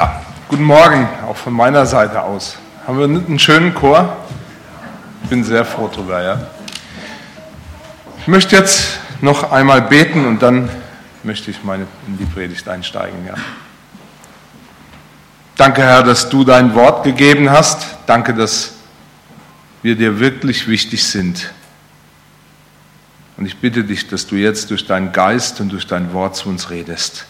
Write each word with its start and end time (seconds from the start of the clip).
Ja, 0.00 0.22
guten 0.48 0.64
Morgen, 0.64 1.06
auch 1.28 1.36
von 1.36 1.52
meiner 1.52 1.84
Seite 1.84 2.22
aus. 2.22 2.56
Haben 2.86 2.98
wir 2.98 3.04
einen 3.04 3.38
schönen 3.38 3.74
Chor? 3.74 4.16
Ich 5.22 5.28
bin 5.28 5.44
sehr 5.44 5.62
froh 5.62 5.90
drüber, 5.94 6.22
ja. 6.22 6.40
Ich 8.18 8.26
möchte 8.26 8.56
jetzt 8.56 8.98
noch 9.20 9.52
einmal 9.52 9.82
beten 9.82 10.24
und 10.24 10.40
dann 10.40 10.70
möchte 11.22 11.50
ich 11.50 11.62
meine, 11.64 11.86
in 12.06 12.16
die 12.16 12.24
Predigt 12.24 12.66
einsteigen, 12.66 13.26
ja. 13.26 13.34
Danke, 15.58 15.82
Herr, 15.82 16.02
dass 16.02 16.30
du 16.30 16.44
dein 16.44 16.74
Wort 16.74 17.04
gegeben 17.04 17.50
hast. 17.50 17.86
Danke, 18.06 18.32
dass 18.32 18.76
wir 19.82 19.96
dir 19.96 20.18
wirklich 20.18 20.66
wichtig 20.66 21.04
sind. 21.04 21.52
Und 23.36 23.44
ich 23.44 23.58
bitte 23.58 23.84
dich, 23.84 24.08
dass 24.08 24.26
du 24.26 24.36
jetzt 24.36 24.70
durch 24.70 24.86
deinen 24.86 25.12
Geist 25.12 25.60
und 25.60 25.68
durch 25.68 25.86
dein 25.86 26.14
Wort 26.14 26.36
zu 26.36 26.48
uns 26.48 26.70
redest. 26.70 27.26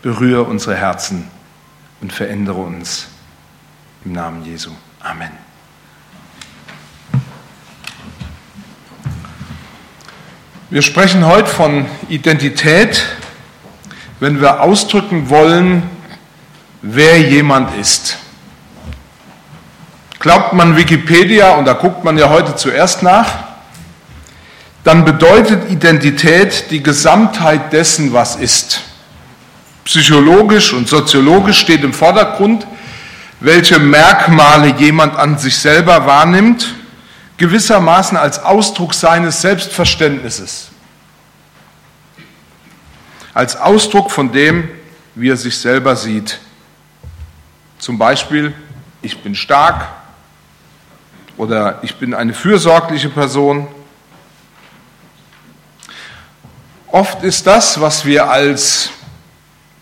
Berühre 0.00 0.44
unsere 0.44 0.76
Herzen 0.76 1.28
und 2.00 2.12
verändere 2.12 2.58
uns. 2.58 3.08
Im 4.04 4.12
Namen 4.12 4.44
Jesu. 4.44 4.70
Amen. 5.00 5.30
Wir 10.70 10.82
sprechen 10.82 11.24
heute 11.24 11.48
von 11.48 11.86
Identität, 12.08 13.06
wenn 14.20 14.40
wir 14.40 14.60
ausdrücken 14.60 15.30
wollen, 15.30 15.82
wer 16.82 17.18
jemand 17.18 17.74
ist. 17.76 18.18
Glaubt 20.18 20.52
man 20.52 20.76
Wikipedia, 20.76 21.52
und 21.52 21.64
da 21.64 21.72
guckt 21.72 22.04
man 22.04 22.18
ja 22.18 22.28
heute 22.28 22.54
zuerst 22.56 23.02
nach, 23.02 23.44
dann 24.84 25.04
bedeutet 25.04 25.70
Identität 25.70 26.70
die 26.70 26.82
Gesamtheit 26.82 27.72
dessen, 27.72 28.12
was 28.12 28.36
ist. 28.36 28.82
Psychologisch 29.88 30.74
und 30.74 30.86
soziologisch 30.86 31.60
steht 31.60 31.82
im 31.82 31.94
Vordergrund, 31.94 32.66
welche 33.40 33.78
Merkmale 33.78 34.76
jemand 34.76 35.16
an 35.16 35.38
sich 35.38 35.56
selber 35.56 36.04
wahrnimmt, 36.04 36.74
gewissermaßen 37.38 38.18
als 38.18 38.38
Ausdruck 38.38 38.92
seines 38.92 39.40
Selbstverständnisses, 39.40 40.68
als 43.32 43.56
Ausdruck 43.56 44.10
von 44.10 44.30
dem, 44.30 44.68
wie 45.14 45.30
er 45.30 45.38
sich 45.38 45.56
selber 45.56 45.96
sieht. 45.96 46.38
Zum 47.78 47.96
Beispiel, 47.96 48.52
ich 49.00 49.22
bin 49.22 49.34
stark 49.34 49.88
oder 51.38 51.78
ich 51.80 51.96
bin 51.96 52.12
eine 52.12 52.34
fürsorgliche 52.34 53.08
Person. 53.08 53.66
Oft 56.88 57.22
ist 57.22 57.46
das, 57.46 57.80
was 57.80 58.04
wir 58.04 58.28
als 58.28 58.90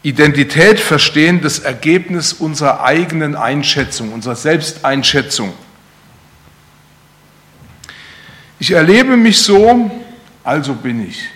Identität 0.07 0.79
verstehen, 0.79 1.41
das 1.41 1.59
Ergebnis 1.59 2.33
unserer 2.33 2.85
eigenen 2.85 3.35
Einschätzung, 3.35 4.13
unserer 4.13 4.37
Selbsteinschätzung. 4.37 5.53
Ich 8.61 8.71
erlebe 8.71 9.17
mich 9.17 9.41
so, 9.41 9.91
also 10.45 10.75
bin 10.75 11.09
ich. 11.09 11.27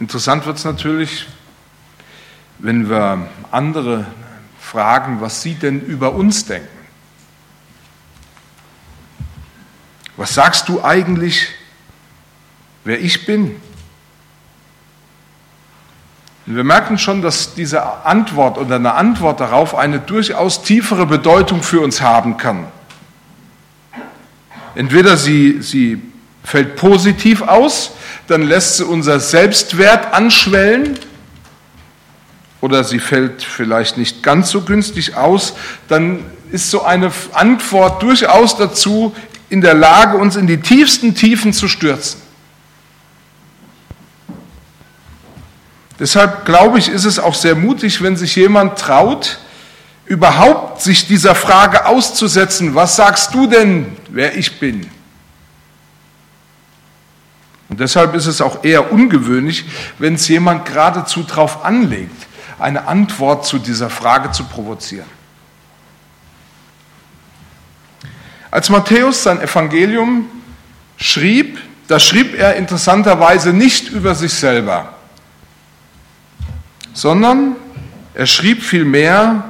Interessant 0.00 0.44
wird 0.44 0.58
es 0.58 0.64
natürlich, 0.64 1.28
wenn 2.58 2.90
wir 2.90 3.28
andere 3.52 4.08
fragen, 4.58 5.20
was 5.20 5.42
sie 5.42 5.54
denn 5.54 5.80
über 5.80 6.12
uns 6.12 6.44
denken. 6.44 6.66
Was 10.16 10.34
sagst 10.34 10.68
du 10.68 10.82
eigentlich, 10.82 11.50
wer 12.82 13.00
ich 13.00 13.26
bin? 13.26 13.60
Und 16.46 16.56
wir 16.56 16.64
merken 16.64 16.98
schon, 16.98 17.22
dass 17.22 17.54
diese 17.54 18.04
Antwort 18.04 18.58
oder 18.58 18.76
eine 18.76 18.94
Antwort 18.94 19.40
darauf 19.40 19.74
eine 19.76 20.00
durchaus 20.00 20.62
tiefere 20.62 21.06
Bedeutung 21.06 21.62
für 21.62 21.80
uns 21.80 22.00
haben 22.00 22.36
kann. 22.36 22.66
Entweder 24.74 25.16
sie, 25.16 25.62
sie 25.62 26.02
fällt 26.42 26.76
positiv 26.76 27.42
aus, 27.42 27.92
dann 28.26 28.42
lässt 28.42 28.78
sie 28.78 28.84
unser 28.84 29.20
Selbstwert 29.20 30.14
anschwellen, 30.14 30.98
oder 32.60 32.84
sie 32.84 33.00
fällt 33.00 33.42
vielleicht 33.42 33.98
nicht 33.98 34.22
ganz 34.22 34.50
so 34.50 34.62
günstig 34.62 35.16
aus, 35.16 35.54
dann 35.88 36.24
ist 36.52 36.70
so 36.70 36.84
eine 36.84 37.10
Antwort 37.32 38.02
durchaus 38.02 38.56
dazu 38.56 39.14
in 39.48 39.60
der 39.60 39.74
Lage, 39.74 40.16
uns 40.16 40.36
in 40.36 40.46
die 40.46 40.60
tiefsten 40.60 41.14
Tiefen 41.14 41.52
zu 41.52 41.66
stürzen. 41.66 42.20
Deshalb 45.98 46.44
glaube 46.44 46.78
ich, 46.78 46.88
ist 46.88 47.04
es 47.04 47.18
auch 47.18 47.34
sehr 47.34 47.54
mutig, 47.54 48.02
wenn 48.02 48.16
sich 48.16 48.36
jemand 48.36 48.78
traut, 48.78 49.38
überhaupt 50.06 50.82
sich 50.82 51.06
dieser 51.06 51.34
Frage 51.34 51.86
auszusetzen, 51.86 52.74
was 52.74 52.96
sagst 52.96 53.34
du 53.34 53.46
denn, 53.46 53.96
wer 54.08 54.36
ich 54.36 54.58
bin? 54.58 54.90
Und 57.68 57.80
deshalb 57.80 58.14
ist 58.14 58.26
es 58.26 58.40
auch 58.42 58.64
eher 58.64 58.92
ungewöhnlich, 58.92 59.64
wenn 59.98 60.16
es 60.16 60.28
jemand 60.28 60.66
geradezu 60.66 61.22
darauf 61.22 61.64
anlegt, 61.64 62.26
eine 62.58 62.86
Antwort 62.86 63.46
zu 63.46 63.58
dieser 63.58 63.88
Frage 63.88 64.30
zu 64.30 64.44
provozieren. 64.44 65.08
Als 68.50 68.68
Matthäus 68.68 69.22
sein 69.22 69.40
Evangelium 69.40 70.26
schrieb, 70.98 71.58
da 71.88 71.98
schrieb 71.98 72.38
er 72.38 72.56
interessanterweise 72.56 73.54
nicht 73.54 73.88
über 73.88 74.14
sich 74.14 74.34
selber, 74.34 74.92
sondern 76.92 77.56
er 78.14 78.26
schrieb 78.26 78.62
vielmehr 78.62 79.44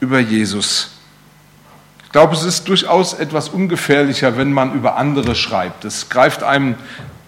über 0.00 0.18
Jesus. 0.20 0.90
Ich 2.04 2.12
glaube, 2.12 2.34
es 2.34 2.44
ist 2.44 2.68
durchaus 2.68 3.14
etwas 3.14 3.48
ungefährlicher, 3.48 4.36
wenn 4.36 4.52
man 4.52 4.74
über 4.74 4.96
andere 4.96 5.34
schreibt. 5.34 5.84
Es 5.84 6.08
greift 6.08 6.42
einem 6.42 6.76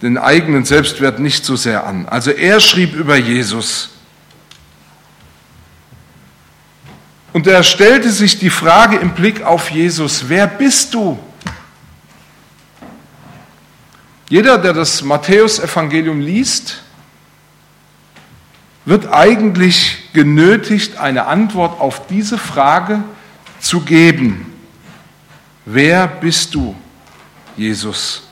den 0.03 0.19
eigenen 0.19 0.65
Selbstwert 0.65 1.19
nicht 1.19 1.45
so 1.45 1.57
sehr 1.57 1.87
an. 1.87 2.07
Also 2.07 2.31
er 2.31 2.61
schrieb 2.61 2.95
über 2.95 3.17
Jesus. 3.17 3.91
Und 7.33 7.47
er 7.47 7.63
stellte 7.63 8.11
sich 8.11 8.39
die 8.39 8.51
Frage 8.51 8.97
im 8.97 9.11
Blick 9.11 9.43
auf 9.43 9.71
Jesus, 9.71 10.29
wer 10.29 10.47
bist 10.47 10.95
du? 10.95 11.19
Jeder, 14.29 14.59
der 14.59 14.73
das 14.73 15.03
Matthäusevangelium 15.03 16.21
liest, 16.21 16.83
wird 18.87 19.13
eigentlich 19.13 20.11
genötigt, 20.15 20.97
eine 20.97 21.27
Antwort 21.27 21.81
auf 21.81 22.07
diese 22.07 22.39
Frage 22.39 23.03
zu 23.61 23.81
geben. 23.81 24.47
Wer 25.65 26.07
bist 26.07 26.55
du, 26.55 26.75
Jesus? 27.57 28.23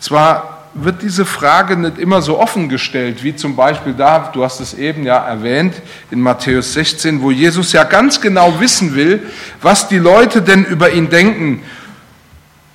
Zwar 0.00 0.64
wird 0.74 1.00
diese 1.00 1.24
Frage 1.24 1.76
nicht 1.76 1.98
immer 1.98 2.20
so 2.20 2.38
offen 2.38 2.68
gestellt, 2.68 3.22
wie 3.22 3.34
zum 3.34 3.54
Beispiel 3.54 3.94
da, 3.94 4.30
du 4.32 4.44
hast 4.44 4.60
es 4.60 4.74
eben 4.74 5.04
ja 5.04 5.18
erwähnt, 5.18 5.74
in 6.10 6.20
Matthäus 6.20 6.74
16, 6.74 7.22
wo 7.22 7.30
Jesus 7.30 7.72
ja 7.72 7.84
ganz 7.84 8.20
genau 8.20 8.60
wissen 8.60 8.94
will, 8.96 9.22
was 9.62 9.88
die 9.88 9.98
Leute 9.98 10.42
denn 10.42 10.64
über 10.64 10.92
ihn 10.92 11.08
denken 11.08 11.62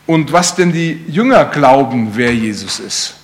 und 0.07 0.31
was 0.31 0.55
denn 0.55 0.71
die 0.71 1.03
Jünger 1.07 1.45
glauben, 1.45 2.11
wer 2.13 2.33
Jesus 2.33 2.79
ist. 2.79 3.20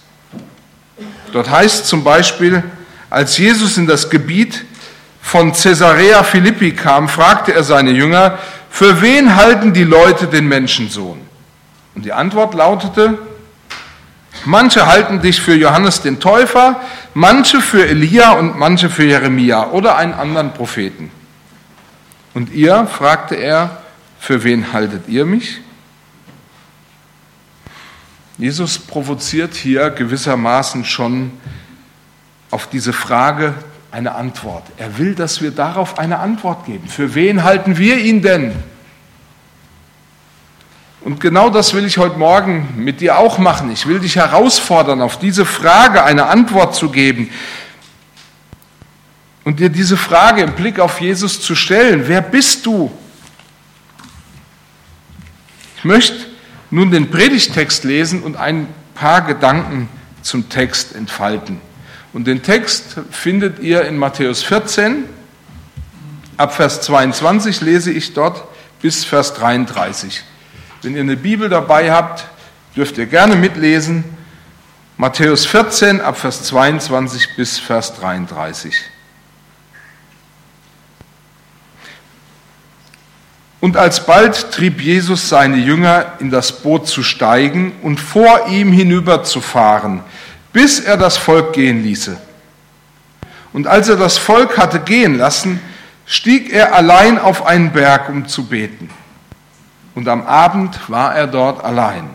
Dort 1.31 1.49
heißt 1.49 1.87
zum 1.87 2.03
Beispiel, 2.03 2.63
als 3.09 3.37
Jesus 3.37 3.77
in 3.77 3.87
das 3.87 4.09
Gebiet 4.09 4.65
von 5.21 5.51
Caesarea 5.51 6.23
Philippi 6.23 6.71
kam, 6.71 7.09
fragte 7.09 7.53
er 7.53 7.63
seine 7.63 7.91
Jünger, 7.91 8.37
für 8.69 9.01
wen 9.01 9.35
halten 9.35 9.73
die 9.73 9.83
Leute 9.83 10.27
den 10.27 10.47
Menschensohn? 10.47 11.19
Und 11.95 12.05
die 12.05 12.13
Antwort 12.13 12.53
lautete, 12.53 13.17
manche 14.45 14.85
halten 14.85 15.21
dich 15.21 15.41
für 15.41 15.55
Johannes 15.55 16.01
den 16.01 16.19
Täufer, 16.19 16.79
manche 17.13 17.59
für 17.59 17.87
Elia 17.87 18.31
und 18.33 18.57
manche 18.57 18.89
für 18.89 19.03
Jeremia 19.03 19.71
oder 19.71 19.97
einen 19.97 20.13
anderen 20.13 20.53
Propheten. 20.53 21.11
Und 22.33 22.53
ihr, 22.53 22.85
fragte 22.85 23.35
er, 23.35 23.81
für 24.19 24.43
wen 24.43 24.73
haltet 24.73 25.07
ihr 25.07 25.25
mich? 25.25 25.59
Jesus 28.37 28.77
provoziert 28.77 29.55
hier 29.55 29.89
gewissermaßen 29.89 30.85
schon 30.85 31.31
auf 32.51 32.69
diese 32.69 32.93
Frage 32.93 33.55
eine 33.91 34.13
Antwort. 34.13 34.63
Er 34.77 34.99
will, 34.99 35.15
dass 35.15 35.41
wir 35.41 35.51
darauf 35.51 35.97
eine 35.97 36.19
Antwort 36.19 36.65
geben. 36.65 36.87
Für 36.87 37.15
wen 37.15 37.43
halten 37.43 37.77
wir 37.77 37.97
ihn 37.97 38.21
denn? 38.21 38.53
Und 41.01 41.19
genau 41.19 41.49
das 41.49 41.73
will 41.73 41.85
ich 41.85 41.97
heute 41.97 42.17
Morgen 42.17 42.75
mit 42.75 43.01
dir 43.01 43.17
auch 43.17 43.39
machen. 43.39 43.71
Ich 43.71 43.87
will 43.87 43.99
dich 43.99 44.17
herausfordern, 44.17 45.01
auf 45.01 45.17
diese 45.17 45.45
Frage 45.45 46.03
eine 46.03 46.27
Antwort 46.27 46.75
zu 46.75 46.89
geben 46.89 47.31
und 49.45 49.59
dir 49.59 49.69
diese 49.69 49.97
Frage 49.97 50.41
im 50.43 50.53
Blick 50.53 50.79
auf 50.79 50.99
Jesus 50.99 51.41
zu 51.41 51.55
stellen. 51.55 52.03
Wer 52.07 52.21
bist 52.21 52.65
du? 52.65 52.91
Ich 55.77 55.85
möchte 55.85 56.26
nun 56.69 56.91
den 56.91 57.09
Predigtext 57.09 57.83
lesen 57.83 58.23
und 58.23 58.35
ein 58.35 58.67
paar 58.93 59.21
Gedanken 59.21 59.89
zum 60.21 60.49
Text 60.49 60.95
entfalten. 60.95 61.61
Und 62.13 62.27
den 62.27 62.41
Text 62.41 62.97
findet 63.11 63.59
ihr 63.59 63.83
in 63.85 63.97
Matthäus 63.97 64.43
14. 64.43 65.03
Ab 66.37 66.53
Vers 66.55 66.81
22 66.81 67.61
lese 67.61 67.91
ich 67.91 68.13
dort 68.13 68.43
bis 68.81 69.05
Vers 69.05 69.33
33. 69.35 70.23
Wenn 70.81 70.95
ihr 70.95 71.01
eine 71.01 71.17
Bibel 71.17 71.49
dabei 71.49 71.91
habt, 71.91 72.25
dürft 72.75 72.97
ihr 72.97 73.07
gerne 73.07 73.35
mitlesen. 73.35 74.03
Matthäus 74.97 75.45
14 75.45 76.01
ab 76.01 76.17
Vers 76.17 76.43
22 76.43 77.35
bis 77.35 77.59
Vers 77.59 77.95
33. 77.99 78.75
Und 83.59 83.75
alsbald 83.75 84.51
trieb 84.51 84.81
Jesus 84.81 85.29
seine 85.29 85.57
Jünger 85.57 86.13
in 86.19 86.29
das 86.29 86.61
Boot 86.61 86.87
zu 86.87 87.01
steigen 87.01 87.73
und 87.81 87.99
vor 87.99 88.47
ihm 88.49 88.71
hinüberzufahren, 88.71 90.01
bis 90.53 90.79
er 90.79 90.97
das 90.97 91.17
Volk 91.17 91.53
gehen 91.53 91.83
ließe. 91.83 92.17
Und 93.53 93.65
als 93.65 93.89
er 93.89 93.95
das 93.95 94.19
Volk 94.19 94.57
hatte 94.57 94.79
gehen 94.79 95.17
lassen, 95.17 95.59
stieg 96.05 96.53
er 96.53 96.75
allein 96.75 97.17
auf 97.17 97.45
einen 97.45 97.71
Berg, 97.71 98.09
um 98.09 98.27
zu 98.27 98.45
beten. 98.45 98.89
Und 99.95 100.07
am 100.07 100.27
Abend 100.27 100.79
war 100.89 101.15
er 101.15 101.25
dort 101.25 101.63
allein. 101.63 102.07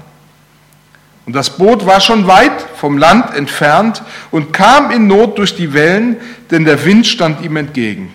Und 1.26 1.34
das 1.34 1.50
Boot 1.50 1.86
war 1.86 2.00
schon 2.00 2.28
weit 2.28 2.64
vom 2.76 2.98
Land 2.98 3.34
entfernt 3.34 4.02
und 4.30 4.52
kam 4.52 4.92
in 4.92 5.08
Not 5.08 5.38
durch 5.38 5.56
die 5.56 5.72
Wellen, 5.72 6.16
denn 6.50 6.64
der 6.64 6.84
Wind 6.84 7.06
stand 7.06 7.42
ihm 7.42 7.56
entgegen. 7.56 8.14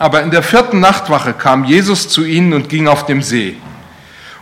Aber 0.00 0.22
in 0.22 0.30
der 0.30 0.42
vierten 0.42 0.80
Nachtwache 0.80 1.34
kam 1.34 1.64
Jesus 1.64 2.08
zu 2.08 2.24
ihnen 2.24 2.54
und 2.54 2.70
ging 2.70 2.88
auf 2.88 3.04
dem 3.04 3.20
See. 3.20 3.58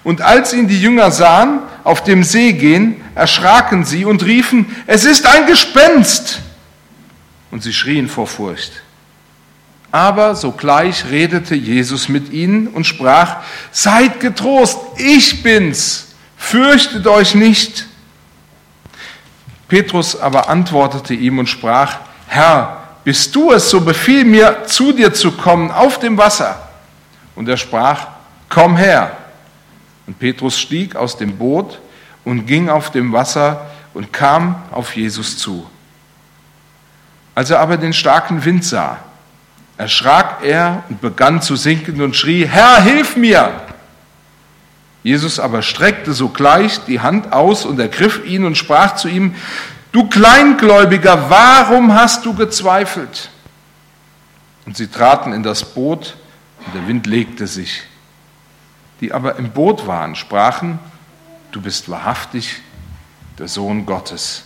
Und 0.05 0.23
als 0.23 0.53
ihn 0.53 0.69
die 0.69 0.81
Jünger 0.81 1.11
sahen, 1.11 1.59
auf 1.83 2.05
dem 2.05 2.23
See 2.23 2.53
gehen, 2.53 3.03
erschraken 3.17 3.85
sie 3.85 4.05
und 4.05 4.25
riefen, 4.25 4.67
es 4.87 5.05
ist 5.05 5.27
ein 5.27 5.47
Gespenst. 5.47 6.43
Und 7.51 7.65
sie 7.65 7.73
schrien 7.73 8.09
vor 8.09 8.29
Furcht. 8.29 8.71
Aber 9.91 10.37
sogleich 10.37 11.07
redete 11.11 11.57
Jesus 11.57 12.09
mit 12.09 12.33
ihnen 12.33 12.69
und 12.69 12.87
sprach, 12.87 13.39
seid 13.73 14.21
getrost, 14.21 14.79
ich 14.97 15.43
bin's, 15.43 16.15
fürchtet 16.37 17.05
euch 17.09 17.35
nicht. 17.35 17.89
Petrus 19.67 20.15
aber 20.21 20.49
antwortete 20.49 21.15
ihm 21.15 21.41
und 21.41 21.49
sprach, 21.49 21.97
Herr, 22.29 22.88
bist 23.05 23.35
du 23.35 23.53
es, 23.53 23.71
so 23.71 23.81
befiehl 23.81 24.25
mir, 24.25 24.65
zu 24.67 24.93
dir 24.93 25.13
zu 25.13 25.33
kommen 25.33 25.71
auf 25.71 25.99
dem 25.99 26.17
Wasser. 26.19 26.69
Und 27.35 27.49
er 27.49 27.57
sprach, 27.57 28.07
komm 28.49 28.77
her. 28.77 29.17
Und 30.07 30.19
Petrus 30.19 30.59
stieg 30.59 30.97
aus 30.97 31.17
dem 31.17 31.37
Boot 31.37 31.79
und 32.25 32.47
ging 32.47 32.69
auf 32.69 32.91
dem 32.91 33.13
Wasser 33.13 33.67
und 33.95 34.13
kam 34.13 34.63
auf 34.71 34.97
Jesus 34.97 35.39
zu. 35.39 35.69
Als 37.35 37.51
er 37.51 37.61
aber 37.61 37.77
den 37.77 37.93
starken 37.93 38.45
Wind 38.45 38.65
sah, 38.65 38.99
erschrak 39.77 40.43
er 40.43 40.83
und 40.89 41.01
begann 41.01 41.41
zu 41.41 41.57
sinken 41.57 42.01
und 42.03 42.17
schrie, 42.17 42.47
Herr, 42.47 42.83
hilf 42.83 43.17
mir! 43.17 43.53
Jesus 45.05 45.39
aber 45.39 45.63
streckte 45.63 46.13
sogleich 46.13 46.85
die 46.87 47.01
Hand 47.01 47.33
aus 47.33 47.65
und 47.65 47.79
ergriff 47.79 48.25
ihn 48.27 48.45
und 48.45 48.59
sprach 48.59 48.97
zu 48.97 49.09
ihm, 49.09 49.35
Du 49.99 50.09
Kleingläubiger, 50.09 51.29
warum 51.29 51.93
hast 51.93 52.25
du 52.25 52.33
gezweifelt? 52.33 53.31
Und 54.65 54.77
sie 54.77 54.87
traten 54.87 55.33
in 55.33 55.43
das 55.43 55.75
Boot 55.75 56.15
und 56.65 56.73
der 56.73 56.87
Wind 56.87 57.09
legte 57.09 57.49
sich. 57.49 57.83
Die 59.01 59.13
aber 59.13 59.35
im 59.35 59.51
Boot 59.51 59.89
waren, 59.89 60.15
sprachen, 60.15 60.79
du 61.51 61.61
bist 61.61 61.91
wahrhaftig 61.91 62.63
der 63.41 63.49
Sohn 63.49 63.87
Gottes. 63.87 64.45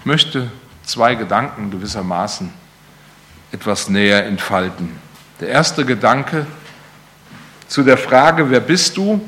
Ich 0.00 0.06
möchte 0.06 0.50
zwei 0.84 1.16
Gedanken 1.16 1.70
gewissermaßen 1.70 2.50
etwas 3.52 3.90
näher 3.90 4.24
entfalten. 4.24 4.98
Der 5.38 5.48
erste 5.48 5.84
Gedanke 5.84 6.46
zu 7.68 7.82
der 7.82 7.98
Frage, 7.98 8.48
wer 8.48 8.60
bist 8.60 8.96
du, 8.96 9.20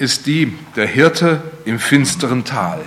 ist 0.00 0.26
die 0.26 0.56
der 0.76 0.86
Hirte 0.86 1.42
im 1.66 1.78
finsteren 1.78 2.44
Tal. 2.44 2.80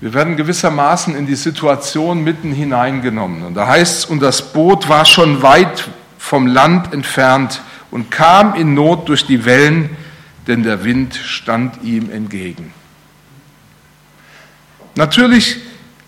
Wir 0.00 0.12
werden 0.12 0.36
gewissermaßen 0.36 1.16
in 1.16 1.26
die 1.26 1.36
Situation 1.36 2.22
mitten 2.22 2.52
hineingenommen. 2.52 3.44
Und 3.44 3.54
da 3.54 3.66
heißt 3.66 3.98
es, 3.98 4.04
und 4.04 4.20
das 4.20 4.52
Boot 4.52 4.90
war 4.90 5.06
schon 5.06 5.42
weit 5.42 5.88
vom 6.18 6.46
Land 6.46 6.92
entfernt 6.92 7.62
und 7.90 8.10
kam 8.10 8.54
in 8.54 8.74
Not 8.74 9.08
durch 9.08 9.24
die 9.24 9.46
Wellen, 9.46 9.96
denn 10.46 10.62
der 10.62 10.84
Wind 10.84 11.16
stand 11.16 11.82
ihm 11.82 12.10
entgegen. 12.10 12.74
Natürlich 14.96 15.56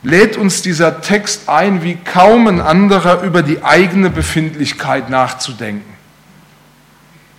lädt 0.09 0.39
uns 0.39 0.63
dieser 0.63 1.03
Text 1.03 1.51
ein, 1.51 1.83
wie 1.83 1.97
kaum 1.97 2.47
ein 2.47 2.63
anderer, 2.63 3.23
über 3.23 3.43
die 3.43 3.63
eigene 3.63 4.09
Befindlichkeit 4.09 5.11
nachzudenken. 5.11 5.95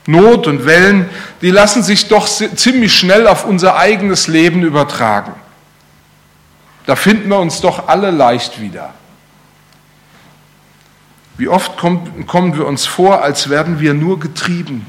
Not 0.05 0.45
und 0.45 0.67
Wellen, 0.67 1.09
die 1.41 1.49
lassen 1.49 1.81
sich 1.81 2.09
doch 2.09 2.27
ziemlich 2.27 2.95
schnell 2.95 3.25
auf 3.27 3.45
unser 3.45 3.75
eigenes 3.75 4.27
Leben 4.27 4.61
übertragen. 4.61 5.33
Da 6.85 6.95
finden 6.95 7.29
wir 7.29 7.39
uns 7.39 7.59
doch 7.59 7.87
alle 7.87 8.11
leicht 8.11 8.61
wieder. 8.61 8.93
Wie 11.37 11.47
oft 11.47 11.75
kommen 11.77 12.55
wir 12.55 12.67
uns 12.67 12.85
vor, 12.85 13.23
als 13.23 13.49
werden 13.49 13.79
wir 13.79 13.95
nur 13.95 14.19
getrieben 14.19 14.85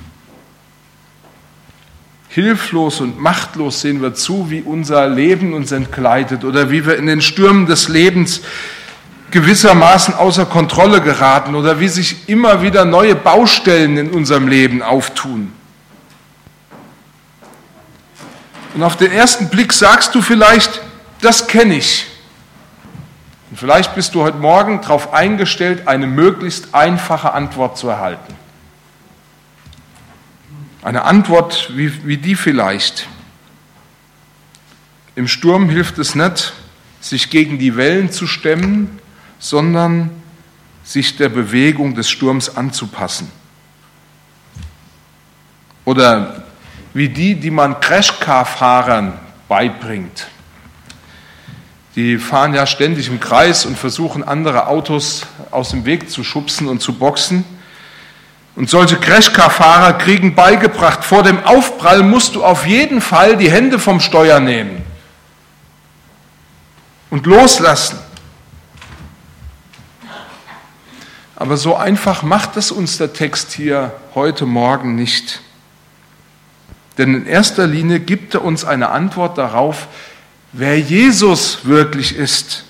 Hilflos 2.32 3.00
und 3.00 3.20
machtlos 3.20 3.80
sehen 3.80 4.00
wir 4.00 4.14
zu, 4.14 4.50
wie 4.50 4.62
unser 4.62 5.08
Leben 5.08 5.52
uns 5.52 5.72
entgleitet 5.72 6.44
oder 6.44 6.70
wie 6.70 6.86
wir 6.86 6.96
in 6.96 7.06
den 7.06 7.20
Stürmen 7.20 7.66
des 7.66 7.88
Lebens 7.88 8.42
gewissermaßen 9.32 10.14
außer 10.14 10.46
Kontrolle 10.46 11.00
geraten 11.00 11.56
oder 11.56 11.80
wie 11.80 11.88
sich 11.88 12.28
immer 12.28 12.62
wieder 12.62 12.84
neue 12.84 13.16
Baustellen 13.16 13.96
in 13.96 14.10
unserem 14.10 14.46
Leben 14.46 14.80
auftun. 14.80 15.52
Und 18.74 18.84
auf 18.84 18.96
den 18.96 19.10
ersten 19.10 19.48
Blick 19.48 19.72
sagst 19.72 20.14
du 20.14 20.22
vielleicht, 20.22 20.80
das 21.20 21.48
kenne 21.48 21.74
ich. 21.74 22.06
Und 23.50 23.58
vielleicht 23.58 23.96
bist 23.96 24.14
du 24.14 24.22
heute 24.22 24.38
Morgen 24.38 24.80
darauf 24.80 25.12
eingestellt, 25.12 25.88
eine 25.88 26.06
möglichst 26.06 26.76
einfache 26.76 27.32
Antwort 27.32 27.76
zu 27.76 27.88
erhalten. 27.88 28.39
Eine 30.82 31.04
Antwort 31.04 31.70
wie, 31.76 32.06
wie 32.06 32.16
die 32.16 32.34
vielleicht. 32.34 33.06
Im 35.14 35.28
Sturm 35.28 35.68
hilft 35.68 35.98
es 35.98 36.14
nicht, 36.14 36.54
sich 37.00 37.30
gegen 37.30 37.58
die 37.58 37.76
Wellen 37.76 38.10
zu 38.10 38.26
stemmen, 38.26 38.98
sondern 39.38 40.10
sich 40.82 41.16
der 41.16 41.28
Bewegung 41.28 41.94
des 41.94 42.08
Sturms 42.08 42.56
anzupassen. 42.56 43.30
Oder 45.84 46.44
wie 46.94 47.08
die, 47.08 47.34
die 47.34 47.50
man 47.50 47.80
Crashcar-Fahrern 47.80 49.18
beibringt. 49.48 50.28
Die 51.96 52.18
fahren 52.18 52.54
ja 52.54 52.66
ständig 52.66 53.08
im 53.08 53.20
Kreis 53.20 53.66
und 53.66 53.76
versuchen 53.76 54.22
andere 54.22 54.68
Autos 54.68 55.26
aus 55.50 55.70
dem 55.70 55.84
Weg 55.84 56.10
zu 56.10 56.24
schubsen 56.24 56.68
und 56.68 56.80
zu 56.80 56.94
boxen. 56.94 57.44
Und 58.60 58.68
solche 58.68 58.98
Crashcar-Fahrer 58.98 59.94
kriegen 59.94 60.34
beigebracht, 60.34 61.02
vor 61.02 61.22
dem 61.22 61.42
Aufprall 61.44 62.02
musst 62.02 62.34
du 62.34 62.44
auf 62.44 62.66
jeden 62.66 63.00
Fall 63.00 63.38
die 63.38 63.50
Hände 63.50 63.78
vom 63.78 64.00
Steuer 64.00 64.38
nehmen 64.38 64.84
und 67.08 67.24
loslassen. 67.24 67.98
Aber 71.36 71.56
so 71.56 71.74
einfach 71.74 72.22
macht 72.22 72.58
es 72.58 72.70
uns 72.70 72.98
der 72.98 73.14
Text 73.14 73.52
hier 73.52 73.94
heute 74.14 74.44
Morgen 74.44 74.94
nicht. 74.94 75.40
Denn 76.98 77.14
in 77.14 77.24
erster 77.24 77.66
Linie 77.66 77.98
gibt 77.98 78.34
er 78.34 78.44
uns 78.44 78.66
eine 78.66 78.90
Antwort 78.90 79.38
darauf, 79.38 79.86
wer 80.52 80.78
Jesus 80.78 81.64
wirklich 81.64 82.14
ist. 82.14 82.64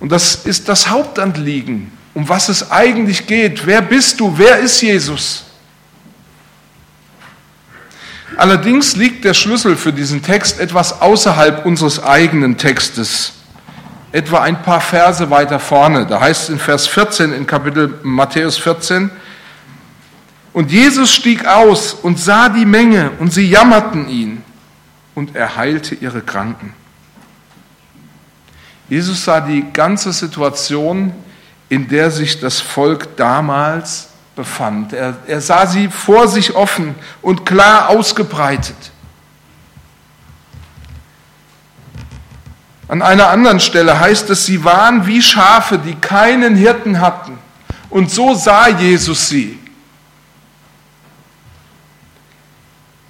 Und 0.00 0.12
das 0.12 0.44
ist 0.44 0.68
das 0.68 0.90
Hauptanliegen 0.90 1.95
um 2.16 2.26
was 2.26 2.48
es 2.48 2.70
eigentlich 2.70 3.26
geht. 3.26 3.66
Wer 3.66 3.82
bist 3.82 4.18
du? 4.18 4.32
Wer 4.38 4.56
ist 4.60 4.80
Jesus? 4.80 5.44
Allerdings 8.38 8.96
liegt 8.96 9.22
der 9.22 9.34
Schlüssel 9.34 9.76
für 9.76 9.92
diesen 9.92 10.22
Text 10.22 10.58
etwas 10.58 11.02
außerhalb 11.02 11.66
unseres 11.66 12.02
eigenen 12.02 12.56
Textes, 12.56 13.34
etwa 14.12 14.40
ein 14.40 14.62
paar 14.62 14.80
Verse 14.80 15.28
weiter 15.28 15.58
vorne. 15.58 16.06
Da 16.06 16.18
heißt 16.18 16.44
es 16.44 16.48
in 16.48 16.58
Vers 16.58 16.86
14 16.86 17.34
in 17.34 17.46
Kapitel 17.46 17.98
Matthäus 18.02 18.56
14, 18.56 19.10
und 20.54 20.72
Jesus 20.72 21.12
stieg 21.12 21.46
aus 21.46 21.92
und 21.92 22.18
sah 22.18 22.48
die 22.48 22.64
Menge 22.64 23.10
und 23.18 23.30
sie 23.30 23.46
jammerten 23.46 24.08
ihn 24.08 24.42
und 25.14 25.36
er 25.36 25.56
heilte 25.56 25.94
ihre 25.94 26.22
Kranken. 26.22 26.72
Jesus 28.88 29.22
sah 29.22 29.42
die 29.42 29.66
ganze 29.70 30.14
Situation 30.14 31.12
in 31.68 31.88
der 31.88 32.10
sich 32.10 32.40
das 32.40 32.60
Volk 32.60 33.16
damals 33.16 34.08
befand. 34.34 34.92
Er, 34.92 35.16
er 35.26 35.40
sah 35.40 35.66
sie 35.66 35.88
vor 35.88 36.28
sich 36.28 36.54
offen 36.54 36.94
und 37.22 37.44
klar 37.44 37.88
ausgebreitet. 37.88 38.76
An 42.88 43.02
einer 43.02 43.28
anderen 43.30 43.58
Stelle 43.58 43.98
heißt 43.98 44.30
es, 44.30 44.46
sie 44.46 44.62
waren 44.62 45.06
wie 45.06 45.20
Schafe, 45.20 45.78
die 45.78 45.96
keinen 45.96 46.54
Hirten 46.54 47.00
hatten. 47.00 47.38
Und 47.90 48.10
so 48.10 48.34
sah 48.34 48.68
Jesus 48.68 49.28
sie. 49.28 49.58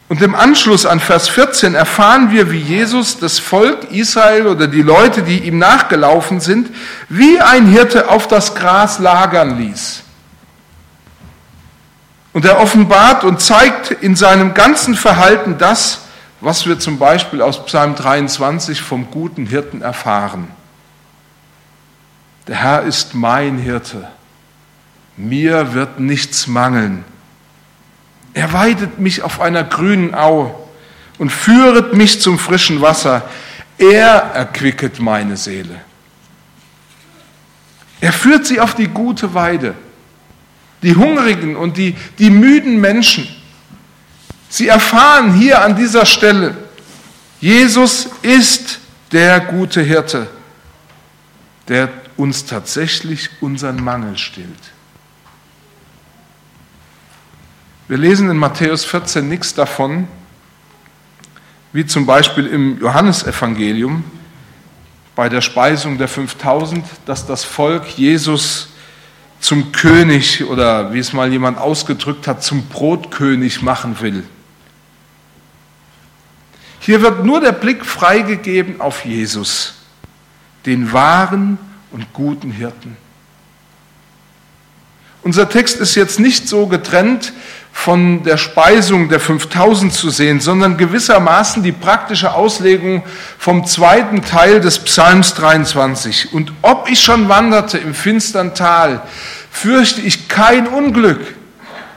Und 0.09 0.23
im 0.23 0.37
Anschluss 0.37 0.87
an 0.87 1.01
Vers 1.01 1.29
14 1.29 1.75
erfahren 1.75 2.31
wir, 2.31 2.53
wie 2.53 2.61
Jesus 2.61 3.19
das 3.19 3.41
Volk 3.41 3.91
Israel 3.91 4.47
oder 4.47 4.69
die 4.69 4.83
Leute, 4.83 5.23
die 5.23 5.41
ihm 5.41 5.59
nachgelaufen 5.59 6.39
sind, 6.39 6.71
wie 7.09 7.41
ein 7.41 7.67
Hirte 7.67 8.09
auf 8.09 8.29
das 8.29 8.55
Gras 8.55 9.01
lagern 9.01 9.59
ließ. 9.59 10.05
Und 12.33 12.45
er 12.45 12.61
offenbart 12.61 13.25
und 13.25 13.41
zeigt 13.41 13.91
in 13.91 14.15
seinem 14.15 14.55
ganzen 14.55 14.95
Verhalten 14.95 15.59
das, 15.59 16.03
was 16.41 16.67
wir 16.67 16.79
zum 16.79 16.99
Beispiel 16.99 17.43
aus 17.43 17.65
Psalm 17.67 17.97
23 17.97 18.83
vom 18.83 19.11
guten 19.11 19.47
Hirten 19.47 19.83
erfahren. 19.83 20.49
Der 22.47 22.57
Herr 22.57 22.83
ist 22.83 23.15
mein 23.15 23.59
Hirte, 23.59 24.07
mir 25.17 25.75
wird 25.75 25.99
nichts 25.99 26.47
mangeln. 26.47 27.05
Er 28.37 28.53
weidet 28.53 28.99
mich 28.99 29.23
auf 29.23 29.41
einer 29.41 29.65
grünen 29.65 30.15
Au 30.15 30.69
und 31.17 31.33
führet 31.33 31.95
mich 31.95 32.21
zum 32.21 32.39
frischen 32.39 32.83
Wasser. 32.83 33.27
Er 33.79 34.11
erquicket 34.35 35.01
meine 35.01 35.39
Seele. 35.39 35.81
Er 37.99 38.13
führt 38.13 38.45
sie 38.45 38.61
auf 38.61 38.75
die 38.75 38.89
gute 38.89 39.33
Weide. 39.33 39.75
Die 40.83 40.95
hungrigen 40.95 41.57
und 41.57 41.79
die, 41.79 41.97
die 42.19 42.29
müden 42.29 42.79
Menschen. 42.79 43.27
Sie 44.51 44.69
erfahren 44.69 45.33
hier 45.33 45.63
an 45.63 45.75
dieser 45.75 46.05
Stelle, 46.05 46.59
Jesus 47.41 48.11
ist 48.21 48.81
der 49.13 49.41
gute 49.41 49.81
Hirte, 49.81 50.29
der 51.69 51.89
uns 52.19 52.45
tatsächlich 52.45 53.31
unseren 53.41 53.83
Mangel 53.83 54.19
stillt. 54.19 54.76
Wir 57.89 57.99
lesen 57.99 58.29
in 58.31 58.37
Matthäus 58.37 58.85
14 58.85 59.29
nichts 59.29 59.55
davon, 59.55 60.09
wie 61.73 61.87
zum 61.87 62.05
Beispiel 62.05 62.45
im 62.49 62.81
Johannesevangelium 62.81 64.03
bei 65.15 65.29
der 65.29 65.41
Speisung 65.41 65.97
der 65.97 66.09
5000, 66.09 66.85
dass 67.07 67.27
das 67.29 67.45
Volk 67.45 67.87
Jesus 67.97 68.71
zum 69.39 69.71
König 69.71 70.45
oder 70.45 70.93
wie 70.93 70.99
es 70.99 71.13
mal 71.13 71.31
jemand 71.31 71.59
ausgedrückt 71.59 72.27
hat, 72.27 72.43
zum 72.43 72.67
Brotkönig 72.67 73.63
machen 73.63 74.01
will. 74.01 74.25
Hier 76.81 77.03
wird 77.03 77.25
nur 77.25 77.41
der 77.41 77.53
Blick 77.53 77.87
freigegeben 77.87 78.81
auf 78.81 79.05
Jesus, 79.05 79.75
den 80.67 80.93
wahren 80.93 81.57
und 81.93 82.13
guten 82.13 82.51
Hirten. 82.51 82.97
Unser 85.23 85.49
Text 85.49 85.81
ist 85.81 85.95
jetzt 85.95 86.21
nicht 86.21 86.49
so 86.49 86.67
getrennt 86.67 87.33
von 87.77 88.25
der 88.25 88.39
Speisung 88.39 89.11
der 89.11 89.21
5000 89.21 89.93
zu 89.93 90.09
sehen, 90.09 90.41
sondern 90.41 90.79
gewissermaßen 90.79 91.63
die 91.63 91.73
praktische 91.73 92.33
Auslegung 92.33 93.05
vom 93.39 93.67
zweiten 93.67 94.23
Teil 94.23 94.61
des 94.61 94.79
Psalms 94.81 95.35
23. 95.35 96.33
Und 96.33 96.53
ob 96.63 96.89
ich 96.91 97.01
schon 97.01 97.29
wanderte 97.29 97.77
im 97.77 97.95
finstern 97.95 98.55
Tal, 98.55 99.03
fürchte 99.51 100.01
ich 100.01 100.27
kein 100.27 100.67
Unglück, 100.67 101.21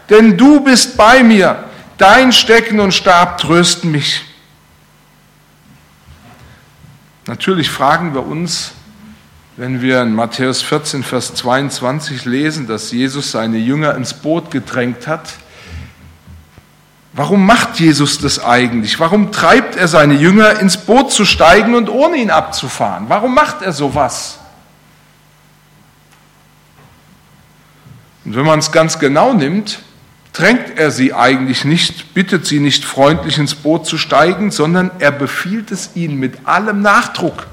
denn 0.09 0.38
du 0.38 0.59
bist 0.59 0.95
bei 0.98 1.24
mir, 1.24 1.63
dein 1.98 2.33
Stecken 2.33 2.81
und 2.81 2.93
Stab 2.93 3.39
trösten 3.39 3.89
mich. 3.89 4.21
Natürlich 7.25 7.71
fragen 7.71 8.13
wir 8.13 8.27
uns, 8.27 8.74
wenn 9.55 9.81
wir 9.81 10.01
in 10.01 10.13
Matthäus 10.13 10.62
14, 10.62 11.03
Vers 11.03 11.33
22 11.36 12.25
lesen, 12.25 12.67
dass 12.67 12.91
Jesus 12.91 13.31
seine 13.31 13.57
Jünger 13.57 13.95
ins 13.95 14.13
Boot 14.13 14.51
gedrängt 14.51 15.07
hat, 15.07 15.29
Warum 17.19 17.45
macht 17.45 17.81
Jesus 17.81 18.19
das 18.19 18.41
eigentlich? 18.41 18.97
Warum 19.01 19.33
treibt 19.33 19.75
er 19.75 19.89
seine 19.89 20.13
Jünger 20.13 20.61
ins 20.61 20.77
Boot 20.77 21.11
zu 21.11 21.25
steigen 21.25 21.75
und 21.75 21.89
ohne 21.89 22.15
ihn 22.15 22.31
abzufahren? 22.31 23.09
Warum 23.09 23.35
macht 23.35 23.61
er 23.61 23.73
sowas? 23.73 24.39
Und 28.23 28.38
wenn 28.38 28.45
man 28.45 28.59
es 28.59 28.71
ganz 28.71 28.99
genau 28.99 29.33
nimmt, 29.33 29.79
drängt 30.31 30.79
er 30.79 30.91
sie 30.91 31.13
eigentlich 31.13 31.65
nicht, 31.65 32.13
bittet 32.13 32.45
sie 32.45 32.61
nicht 32.61 32.85
freundlich 32.85 33.38
ins 33.38 33.53
Boot 33.53 33.85
zu 33.85 33.97
steigen, 33.97 34.49
sondern 34.49 34.89
er 34.99 35.11
befiehlt 35.11 35.71
es 35.71 35.89
ihnen 35.95 36.19
mit 36.19 36.47
allem 36.47 36.81
Nachdruck. 36.81 37.47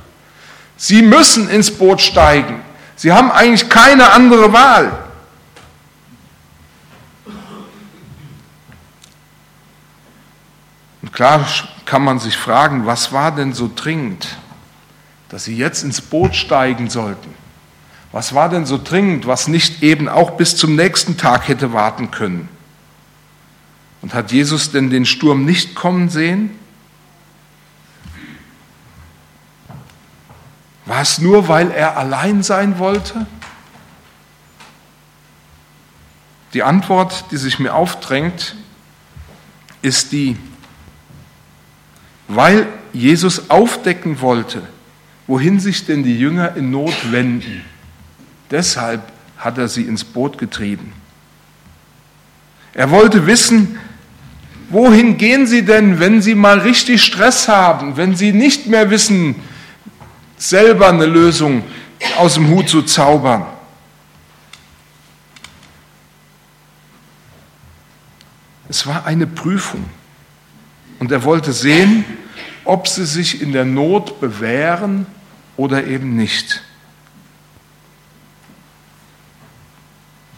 Sie 0.76 1.02
müssen 1.02 1.50
ins 1.50 1.72
Boot 1.72 2.00
steigen. 2.00 2.60
Sie 2.94 3.12
haben 3.12 3.32
eigentlich 3.32 3.68
keine 3.68 4.12
andere 4.12 4.52
Wahl. 4.52 5.05
Und 11.06 11.12
klar 11.12 11.46
kann 11.84 12.02
man 12.02 12.18
sich 12.18 12.36
fragen, 12.36 12.84
was 12.84 13.12
war 13.12 13.32
denn 13.32 13.52
so 13.52 13.70
dringend, 13.72 14.26
dass 15.28 15.44
sie 15.44 15.56
jetzt 15.56 15.84
ins 15.84 16.00
Boot 16.00 16.34
steigen 16.34 16.90
sollten? 16.90 17.32
Was 18.10 18.34
war 18.34 18.48
denn 18.48 18.66
so 18.66 18.76
dringend, 18.82 19.24
was 19.24 19.46
nicht 19.46 19.84
eben 19.84 20.08
auch 20.08 20.32
bis 20.32 20.56
zum 20.56 20.74
nächsten 20.74 21.16
Tag 21.16 21.46
hätte 21.46 21.72
warten 21.72 22.10
können? 22.10 22.48
Und 24.02 24.14
hat 24.14 24.32
Jesus 24.32 24.72
denn 24.72 24.90
den 24.90 25.06
Sturm 25.06 25.44
nicht 25.44 25.76
kommen 25.76 26.08
sehen? 26.08 26.50
War 30.86 31.02
es 31.02 31.18
nur, 31.18 31.46
weil 31.46 31.70
er 31.70 31.96
allein 31.96 32.42
sein 32.42 32.80
wollte? 32.80 33.28
Die 36.52 36.64
Antwort, 36.64 37.26
die 37.30 37.36
sich 37.36 37.60
mir 37.60 37.74
aufdrängt, 37.74 38.56
ist 39.82 40.10
die, 40.10 40.36
weil 42.28 42.66
Jesus 42.92 43.50
aufdecken 43.50 44.20
wollte, 44.20 44.62
wohin 45.26 45.60
sich 45.60 45.86
denn 45.86 46.02
die 46.02 46.18
Jünger 46.18 46.56
in 46.56 46.70
Not 46.70 47.12
wenden. 47.12 47.62
Deshalb 48.50 49.02
hat 49.38 49.58
er 49.58 49.68
sie 49.68 49.82
ins 49.82 50.04
Boot 50.04 50.38
getrieben. 50.38 50.92
Er 52.72 52.90
wollte 52.90 53.26
wissen, 53.26 53.78
wohin 54.70 55.18
gehen 55.18 55.46
sie 55.46 55.64
denn, 55.64 56.00
wenn 56.00 56.22
sie 56.22 56.34
mal 56.34 56.58
richtig 56.60 57.02
Stress 57.02 57.48
haben, 57.48 57.96
wenn 57.96 58.16
sie 58.16 58.32
nicht 58.32 58.66
mehr 58.66 58.90
wissen, 58.90 59.36
selber 60.36 60.88
eine 60.88 61.06
Lösung 61.06 61.62
aus 62.18 62.34
dem 62.34 62.48
Hut 62.48 62.68
zu 62.68 62.82
zaubern. 62.82 63.46
Es 68.68 68.86
war 68.86 69.06
eine 69.06 69.26
Prüfung. 69.26 69.84
Und 70.98 71.12
er 71.12 71.22
wollte 71.24 71.52
sehen, 71.52 72.04
ob 72.66 72.88
sie 72.88 73.06
sich 73.06 73.40
in 73.40 73.52
der 73.52 73.64
Not 73.64 74.20
bewähren 74.20 75.06
oder 75.56 75.86
eben 75.86 76.16
nicht. 76.16 76.62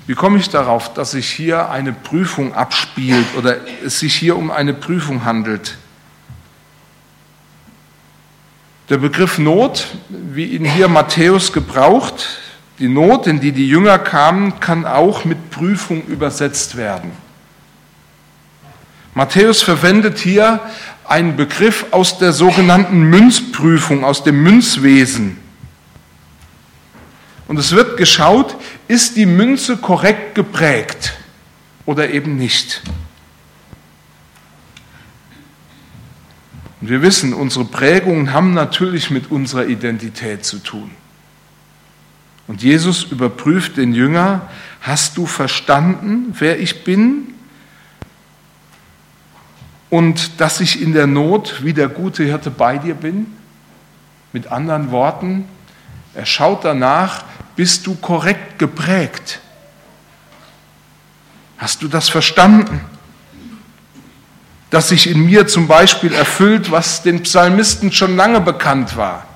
Wie 0.06 0.14
komme 0.14 0.38
ich 0.38 0.48
darauf, 0.48 0.94
dass 0.94 1.10
sich 1.10 1.28
hier 1.28 1.70
eine 1.70 1.92
Prüfung 1.92 2.54
abspielt 2.54 3.26
oder 3.36 3.56
es 3.84 3.98
sich 4.00 4.14
hier 4.14 4.36
um 4.36 4.50
eine 4.50 4.72
Prüfung 4.72 5.24
handelt? 5.24 5.76
Der 8.88 8.96
Begriff 8.96 9.38
Not, 9.38 9.86
wie 10.08 10.46
ihn 10.46 10.64
hier 10.64 10.88
Matthäus 10.88 11.52
gebraucht, 11.52 12.40
die 12.78 12.88
Not, 12.88 13.26
in 13.26 13.40
die 13.40 13.52
die 13.52 13.68
Jünger 13.68 13.98
kamen, 13.98 14.60
kann 14.60 14.86
auch 14.86 15.26
mit 15.26 15.50
Prüfung 15.50 16.02
übersetzt 16.06 16.76
werden. 16.76 17.12
Matthäus 19.12 19.62
verwendet 19.62 20.18
hier 20.18 20.60
einen 21.08 21.36
Begriff 21.36 21.86
aus 21.90 22.18
der 22.18 22.32
sogenannten 22.32 23.00
Münzprüfung, 23.02 24.04
aus 24.04 24.24
dem 24.24 24.42
Münzwesen. 24.42 25.38
Und 27.48 27.58
es 27.58 27.72
wird 27.72 27.96
geschaut, 27.96 28.56
ist 28.88 29.16
die 29.16 29.24
Münze 29.24 29.78
korrekt 29.78 30.34
geprägt 30.34 31.14
oder 31.86 32.10
eben 32.10 32.36
nicht. 32.36 32.82
Und 36.80 36.90
wir 36.90 37.00
wissen, 37.00 37.32
unsere 37.32 37.64
Prägungen 37.64 38.34
haben 38.34 38.52
natürlich 38.52 39.10
mit 39.10 39.30
unserer 39.30 39.66
Identität 39.66 40.44
zu 40.44 40.58
tun. 40.58 40.90
Und 42.46 42.62
Jesus 42.62 43.04
überprüft 43.04 43.78
den 43.78 43.94
Jünger, 43.94 44.48
hast 44.82 45.16
du 45.16 45.26
verstanden, 45.26 46.34
wer 46.38 46.60
ich 46.60 46.84
bin? 46.84 47.34
Und 49.90 50.40
dass 50.40 50.60
ich 50.60 50.82
in 50.82 50.92
der 50.92 51.06
Not 51.06 51.64
wie 51.64 51.72
der 51.72 51.88
gute 51.88 52.24
Hirte 52.24 52.50
bei 52.50 52.78
dir 52.78 52.94
bin? 52.94 53.26
Mit 54.32 54.52
anderen 54.52 54.90
Worten, 54.90 55.46
er 56.14 56.26
schaut 56.26 56.64
danach, 56.64 57.24
bist 57.56 57.86
du 57.86 57.94
korrekt 57.94 58.58
geprägt? 58.58 59.40
Hast 61.56 61.82
du 61.82 61.88
das 61.88 62.08
verstanden? 62.08 62.80
Dass 64.70 64.90
sich 64.90 65.08
in 65.08 65.24
mir 65.24 65.46
zum 65.46 65.66
Beispiel 65.66 66.12
erfüllt, 66.12 66.70
was 66.70 67.02
den 67.02 67.22
Psalmisten 67.22 67.90
schon 67.90 68.16
lange 68.16 68.40
bekannt 68.40 68.96
war. 68.96 69.27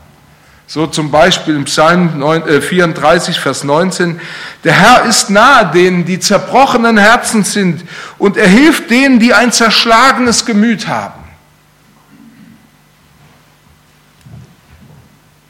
So 0.67 0.87
zum 0.87 1.11
Beispiel 1.11 1.57
im 1.57 1.65
Psalm 1.65 2.23
34, 2.47 3.37
äh, 3.37 3.41
Vers 3.41 3.65
19, 3.65 4.21
der 4.65 4.73
Herr 4.73 5.05
ist 5.05 5.29
nahe 5.29 5.71
denen, 5.73 6.05
die 6.05 6.19
zerbrochenen 6.19 6.97
Herzen 6.97 7.45
sind, 7.45 7.85
und 8.19 8.37
er 8.37 8.49
hilft 8.49 8.91
denen, 8.91 9.19
die 9.19 9.35
ein 9.35 9.53
zerschlagenes 9.53 10.47
Gemüt 10.47 10.89
haben. 10.89 11.23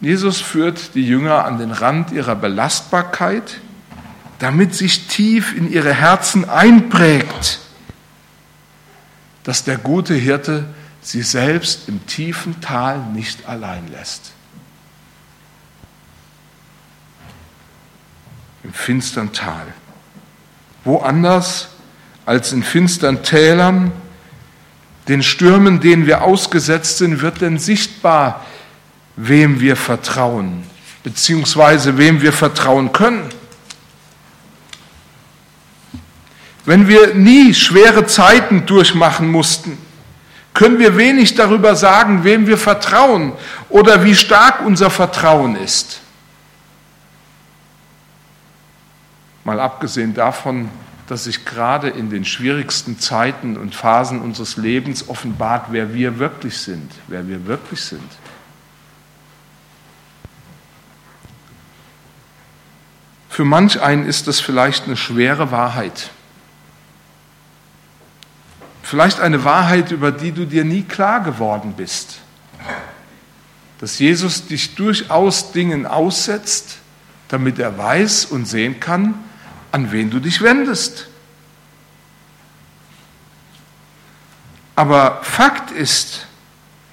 Jesus 0.01 0.41
führt 0.41 0.97
die 0.97 1.07
Jünger 1.07 1.45
an 1.45 1.59
den 1.59 1.71
Rand 1.71 2.11
ihrer 2.11 2.35
Belastbarkeit, 2.35 3.61
damit 4.41 4.75
sich 4.75 5.07
tief 5.07 5.57
in 5.57 5.71
ihre 5.71 5.95
Herzen 5.95 6.49
einprägt, 6.49 7.61
dass 9.45 9.63
der 9.63 9.79
gute 9.79 10.15
Hirte 10.15 10.65
sie 11.01 11.23
selbst 11.23 11.89
im 11.89 12.05
tiefen 12.07 12.61
Tal 12.61 12.99
nicht 13.15 13.47
allein 13.49 13.87
lässt. 13.93 14.33
Im 18.65 18.73
finstern 18.73 19.33
Tal. 19.33 19.67
Woanders 20.85 21.69
als 22.27 22.53
in 22.53 22.63
finstern 22.63 23.23
Tälern, 23.23 23.93
den 25.09 25.23
Stürmen, 25.23 25.81
denen 25.81 26.07
wir 26.07 26.23
ausgesetzt 26.23 26.99
sind, 26.99 27.23
wird 27.23 27.41
denn 27.41 27.59
sichtbar, 27.59 28.45
wem 29.17 29.61
wir 29.61 29.77
vertrauen, 29.77 30.65
beziehungsweise 31.03 31.99
wem 31.99 32.23
wir 32.23 32.33
vertrauen 32.33 32.93
können. 32.93 33.29
Wenn 36.65 36.87
wir 36.87 37.15
nie 37.15 37.55
schwere 37.55 38.07
Zeiten 38.07 38.67
durchmachen 38.67 39.29
mussten, 39.29 39.77
können 40.55 40.79
wir 40.79 40.97
wenig 40.97 41.35
darüber 41.35 41.75
sagen, 41.75 42.23
wem 42.25 42.47
wir 42.47 42.59
vertrauen 42.59 43.33
oder 43.69 44.05
wie 44.05 44.15
stark 44.15 44.65
unser 44.65 44.91
Vertrauen 44.91 45.57
ist. 45.57 46.02
Mal 49.45 49.61
abgesehen 49.61 50.15
davon, 50.15 50.71
dass 51.09 51.25
sich 51.25 51.45
gerade 51.45 51.89
in 51.89 52.11
den 52.11 52.25
schwierigsten 52.25 52.99
Zeiten 52.99 53.57
und 53.57 53.75
Phasen 53.75 54.21
unseres 54.21 54.57
Lebens 54.57 55.09
offenbart, 55.09 55.67
wer 55.71 55.93
wir 55.93 56.19
wirklich 56.19 56.59
sind, 56.59 56.91
wer 57.09 57.27
wir 57.29 57.47
wirklich 57.47 57.83
sind. 57.83 58.11
Für 63.29 63.45
manch 63.45 63.81
einen 63.81 64.07
ist 64.07 64.29
das 64.29 64.41
vielleicht 64.41 64.85
eine 64.85 64.97
schwere 64.97 65.51
Wahrheit. 65.51 66.11
Vielleicht 68.83 69.21
eine 69.21 69.43
Wahrheit, 69.45 69.91
über 69.91 70.13
die 70.13 70.33
du 70.33 70.45
dir 70.45 70.65
nie 70.65 70.83
klar 70.83 71.21
geworden 71.21 71.75
bist. 71.77 72.19
Dass 73.81 73.99
Jesus 73.99 74.47
dich 74.47 74.75
durchaus 74.75 75.53
Dingen 75.53 75.87
aussetzt, 75.87 76.77
damit 77.29 77.59
er 77.59 77.79
weiß 77.79 78.27
und 78.27 78.47
sehen 78.47 78.81
kann, 78.81 79.15
an 79.73 79.91
wen 79.91 80.11
du 80.11 80.21
dich 80.21 80.43
wendest. 80.43 81.09
Aber 84.77 85.21
Fakt 85.23 85.71
ist, 85.71 86.27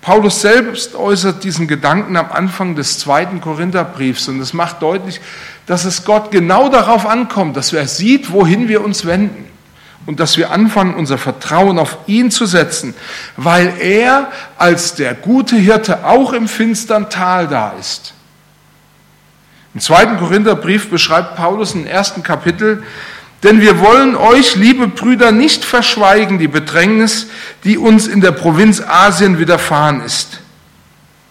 Paulus 0.01 0.41
selbst 0.41 0.95
äußert 0.95 1.43
diesen 1.43 1.67
Gedanken 1.67 2.15
am 2.15 2.31
Anfang 2.31 2.75
des 2.75 2.99
zweiten 2.99 3.41
Korintherbriefs 3.41 4.27
und 4.29 4.39
es 4.39 4.53
macht 4.53 4.81
deutlich, 4.81 5.21
dass 5.65 5.85
es 5.85 6.05
Gott 6.05 6.31
genau 6.31 6.69
darauf 6.69 7.05
ankommt, 7.05 7.57
dass 7.57 7.73
er 7.73 7.87
sieht, 7.87 8.31
wohin 8.31 8.67
wir 8.67 8.83
uns 8.83 9.05
wenden 9.05 9.45
und 10.05 10.19
dass 10.19 10.37
wir 10.37 10.51
anfangen, 10.51 10.95
unser 10.95 11.17
Vertrauen 11.17 11.77
auf 11.77 11.97
ihn 12.07 12.31
zu 12.31 12.45
setzen, 12.45 12.95
weil 13.37 13.73
er 13.79 14.31
als 14.57 14.95
der 14.95 15.13
gute 15.13 15.55
Hirte 15.57 16.05
auch 16.05 16.33
im 16.33 16.47
finstern 16.47 17.09
Tal 17.09 17.47
da 17.47 17.73
ist. 17.79 18.13
Im 19.73 19.79
zweiten 19.79 20.17
Korintherbrief 20.17 20.89
beschreibt 20.89 21.35
Paulus 21.35 21.75
im 21.75 21.85
ersten 21.85 22.23
Kapitel, 22.23 22.83
denn 23.43 23.61
wir 23.61 23.79
wollen 23.79 24.15
euch, 24.15 24.55
liebe 24.55 24.87
Brüder, 24.87 25.31
nicht 25.31 25.63
verschweigen 25.63 26.39
die 26.39 26.47
Bedrängnis, 26.47 27.27
die 27.63 27.77
uns 27.77 28.07
in 28.07 28.19
der 28.19 28.31
Provinz 28.31 28.81
Asien 28.81 29.39
widerfahren 29.39 30.01
ist, 30.01 30.41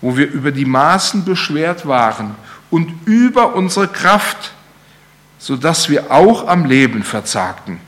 wo 0.00 0.16
wir 0.16 0.30
über 0.30 0.52
die 0.52 0.64
Maßen 0.64 1.24
beschwert 1.24 1.86
waren 1.86 2.34
und 2.70 2.90
über 3.06 3.54
unsere 3.54 3.88
Kraft, 3.88 4.52
sodass 5.38 5.90
wir 5.90 6.10
auch 6.10 6.46
am 6.48 6.64
Leben 6.64 7.02
verzagten 7.02 7.78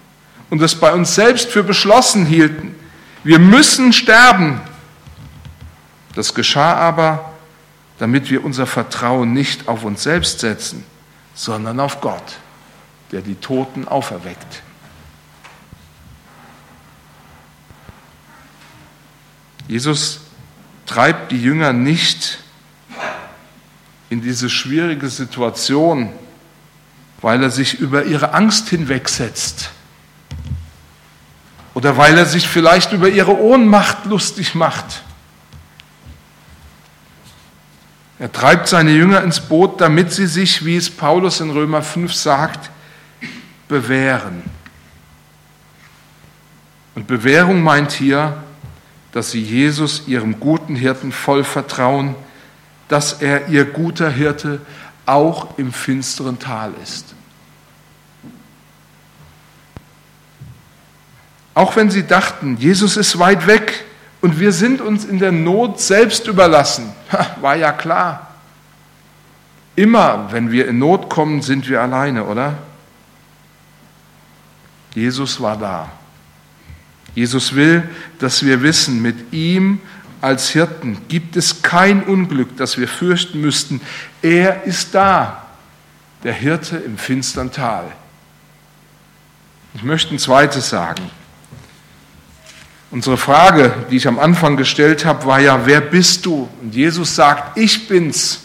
und 0.50 0.60
es 0.60 0.74
bei 0.74 0.92
uns 0.92 1.14
selbst 1.14 1.50
für 1.50 1.62
beschlossen 1.62 2.26
hielten. 2.26 2.74
Wir 3.24 3.38
müssen 3.38 3.92
sterben. 3.92 4.60
Das 6.14 6.34
geschah 6.34 6.74
aber, 6.74 7.29
damit 8.00 8.30
wir 8.30 8.42
unser 8.42 8.66
Vertrauen 8.66 9.34
nicht 9.34 9.68
auf 9.68 9.84
uns 9.84 10.02
selbst 10.02 10.40
setzen, 10.40 10.84
sondern 11.34 11.78
auf 11.80 12.00
Gott, 12.00 12.38
der 13.12 13.20
die 13.20 13.34
Toten 13.34 13.86
auferweckt. 13.86 14.62
Jesus 19.68 20.22
treibt 20.86 21.30
die 21.30 21.42
Jünger 21.42 21.74
nicht 21.74 22.38
in 24.08 24.22
diese 24.22 24.48
schwierige 24.48 25.10
Situation, 25.10 26.10
weil 27.20 27.42
er 27.42 27.50
sich 27.50 27.80
über 27.80 28.06
ihre 28.06 28.32
Angst 28.32 28.70
hinwegsetzt 28.70 29.72
oder 31.74 31.98
weil 31.98 32.16
er 32.16 32.24
sich 32.24 32.48
vielleicht 32.48 32.94
über 32.94 33.10
ihre 33.10 33.38
Ohnmacht 33.38 34.06
lustig 34.06 34.54
macht. 34.54 35.02
Er 38.20 38.30
treibt 38.30 38.68
seine 38.68 38.90
Jünger 38.90 39.22
ins 39.22 39.40
Boot, 39.40 39.80
damit 39.80 40.12
sie 40.12 40.26
sich, 40.26 40.66
wie 40.66 40.76
es 40.76 40.90
Paulus 40.90 41.40
in 41.40 41.48
Römer 41.48 41.80
5 41.80 42.12
sagt, 42.12 42.70
bewähren. 43.66 44.42
Und 46.94 47.06
Bewährung 47.06 47.62
meint 47.62 47.92
hier, 47.92 48.42
dass 49.12 49.30
sie 49.30 49.40
Jesus, 49.40 50.06
ihrem 50.06 50.38
guten 50.38 50.76
Hirten, 50.76 51.12
voll 51.12 51.44
vertrauen, 51.44 52.14
dass 52.88 53.22
er 53.22 53.48
ihr 53.48 53.64
guter 53.64 54.10
Hirte 54.10 54.60
auch 55.06 55.56
im 55.56 55.72
finsteren 55.72 56.38
Tal 56.38 56.74
ist. 56.82 57.14
Auch 61.54 61.74
wenn 61.74 61.90
sie 61.90 62.06
dachten, 62.06 62.58
Jesus 62.58 62.98
ist 62.98 63.18
weit 63.18 63.46
weg 63.46 63.86
und 64.20 64.38
wir 64.38 64.52
sind 64.52 64.80
uns 64.80 65.04
in 65.04 65.18
der 65.18 65.32
Not 65.32 65.80
selbst 65.80 66.26
überlassen, 66.26 66.92
war 67.40 67.56
ja 67.56 67.72
klar. 67.72 68.28
Immer, 69.76 70.30
wenn 70.30 70.50
wir 70.50 70.68
in 70.68 70.78
Not 70.78 71.08
kommen, 71.08 71.42
sind 71.42 71.68
wir 71.68 71.80
alleine, 71.80 72.24
oder? 72.24 72.58
Jesus 74.94 75.40
war 75.40 75.56
da. 75.56 75.90
Jesus 77.14 77.54
will, 77.54 77.88
dass 78.18 78.44
wir 78.44 78.62
wissen, 78.62 79.00
mit 79.00 79.32
ihm 79.32 79.80
als 80.20 80.50
Hirten 80.50 80.98
gibt 81.08 81.36
es 81.36 81.62
kein 81.62 82.02
Unglück, 82.02 82.56
das 82.56 82.76
wir 82.76 82.88
fürchten 82.88 83.40
müssten. 83.40 83.80
Er 84.20 84.64
ist 84.64 84.94
da, 84.94 85.46
der 86.22 86.34
Hirte 86.34 86.76
im 86.76 86.98
finstern 86.98 87.50
Tal. 87.50 87.90
Ich 89.74 89.82
möchte 89.82 90.14
ein 90.14 90.18
zweites 90.18 90.68
sagen. 90.68 91.10
Unsere 92.90 93.16
Frage, 93.16 93.72
die 93.90 93.96
ich 93.96 94.08
am 94.08 94.18
Anfang 94.18 94.56
gestellt 94.56 95.04
habe, 95.04 95.24
war 95.24 95.38
ja, 95.38 95.64
wer 95.64 95.80
bist 95.80 96.26
du? 96.26 96.48
Und 96.60 96.74
Jesus 96.74 97.14
sagt, 97.14 97.56
ich 97.56 97.86
bin's. 97.86 98.40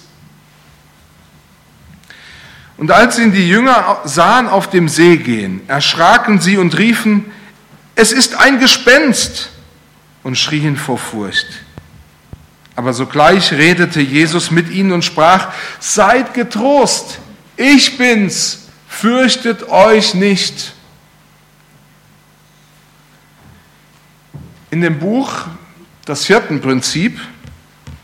Und 2.77 2.91
als 2.91 3.17
ihn 3.17 3.31
die 3.31 3.47
Jünger 3.47 4.01
sahen 4.03 4.47
auf 4.47 4.69
dem 4.69 4.87
See 4.87 5.17
gehen, 5.17 5.61
erschraken 5.67 6.39
sie 6.39 6.57
und 6.57 6.77
riefen, 6.77 7.25
es 7.95 8.11
ist 8.11 8.35
ein 8.35 8.59
Gespenst 8.59 9.49
und 10.21 10.37
schrien 10.37 10.77
vor 10.77 10.99
Furcht. 10.99 11.47
Aber 12.75 12.93
sogleich 12.93 13.53
redete 13.53 14.01
Jesus 14.01 14.51
mit 14.51 14.69
ihnen 14.69 14.91
und 14.91 15.05
sprach, 15.05 15.53
seid 15.79 16.33
getrost, 16.33 17.19
ich 17.55 17.97
bin's, 17.97 18.67
fürchtet 18.87 19.69
euch 19.69 20.13
nicht. 20.13 20.74
In 24.75 24.81
dem 24.81 24.99
Buch 24.99 25.45
Das 26.03 26.25
Hirtenprinzip 26.25 27.17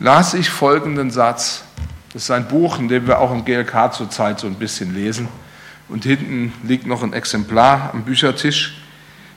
las 0.00 0.32
ich 0.32 0.48
folgenden 0.48 1.10
Satz. 1.10 1.64
Das 2.14 2.22
ist 2.22 2.30
ein 2.30 2.48
Buch, 2.48 2.78
in 2.78 2.88
dem 2.88 3.06
wir 3.06 3.18
auch 3.18 3.30
im 3.30 3.44
GLK 3.44 3.92
zurzeit 3.92 4.40
so 4.40 4.46
ein 4.46 4.54
bisschen 4.54 4.94
lesen. 4.94 5.28
Und 5.90 6.04
hinten 6.04 6.54
liegt 6.62 6.86
noch 6.86 7.02
ein 7.02 7.12
Exemplar 7.12 7.90
am 7.92 8.04
Büchertisch, 8.04 8.78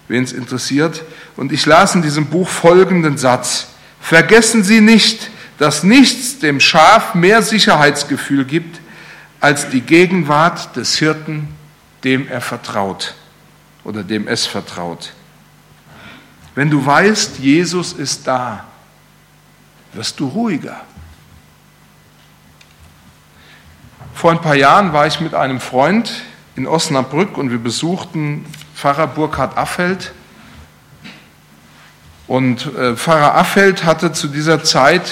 wen 0.07 0.23
es 0.23 0.31
interessiert. 0.31 1.03
Und 1.35 1.51
ich 1.51 1.65
las 1.65 1.93
in 1.93 2.03
diesem 2.03 2.27
Buch 2.27 2.47
folgenden 2.47 3.17
Satz. 3.17 3.67
Vergessen 3.99 4.63
Sie 4.63 4.79
nicht, 4.79 5.29
dass 5.57 5.83
nichts 5.83 6.39
dem 6.39 6.61
Schaf 6.61 7.15
mehr 7.15 7.41
Sicherheitsgefühl 7.41 8.45
gibt 8.45 8.79
als 9.41 9.67
die 9.67 9.81
Gegenwart 9.81 10.77
des 10.77 10.97
Hirten, 10.99 11.49
dem 12.05 12.29
er 12.29 12.39
vertraut. 12.39 13.13
oder 13.83 14.03
dem 14.03 14.29
es 14.29 14.45
vertraut. 14.45 15.11
Wenn 16.55 16.69
du 16.69 16.85
weißt, 16.85 17.39
Jesus 17.39 17.91
ist 17.91 18.25
da, 18.25 18.63
wirst 19.93 20.19
du 20.19 20.27
ruhiger. 20.27 20.81
Vor 24.13 24.31
ein 24.31 24.39
paar 24.39 24.55
Jahren 24.55 24.93
war 24.93 25.05
ich 25.05 25.19
mit 25.19 25.33
einem 25.33 25.59
Freund 25.59 26.23
in 26.55 26.65
Osnabrück 26.65 27.37
und 27.37 27.51
wir 27.51 27.57
besuchten 27.57 28.45
Pfarrer 28.73 29.07
Burkhard 29.07 29.57
Affeld. 29.57 30.13
Und 32.27 32.73
äh, 32.75 32.95
Pfarrer 32.95 33.35
Affeld 33.35 33.83
hatte 33.83 34.13
zu 34.13 34.29
dieser 34.29 34.63
Zeit 34.63 35.11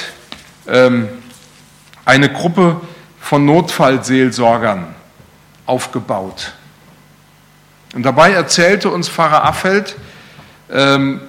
ähm, 0.66 1.10
eine 2.06 2.32
Gruppe 2.32 2.80
von 3.20 3.46
Notfallseelsorgern 3.46 4.96
aufgebaut. 5.66 6.54
Und 7.94 8.04
dabei 8.04 8.32
erzählte 8.32 8.90
uns 8.90 9.10
Pfarrer 9.10 9.44
Affeld, 9.44 9.98
ähm, 10.72 11.22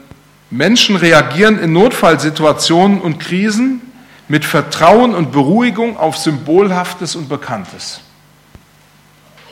Menschen 0.55 0.95
reagieren 0.95 1.59
in 1.59 1.73
Notfallsituationen 1.73 3.01
und 3.01 3.19
Krisen 3.19 3.83
mit 4.29 4.45
Vertrauen 4.45 5.13
und 5.13 5.33
Beruhigung 5.33 5.97
auf 5.97 6.17
Symbolhaftes 6.17 7.17
und 7.17 7.29
Bekanntes. 7.29 8.01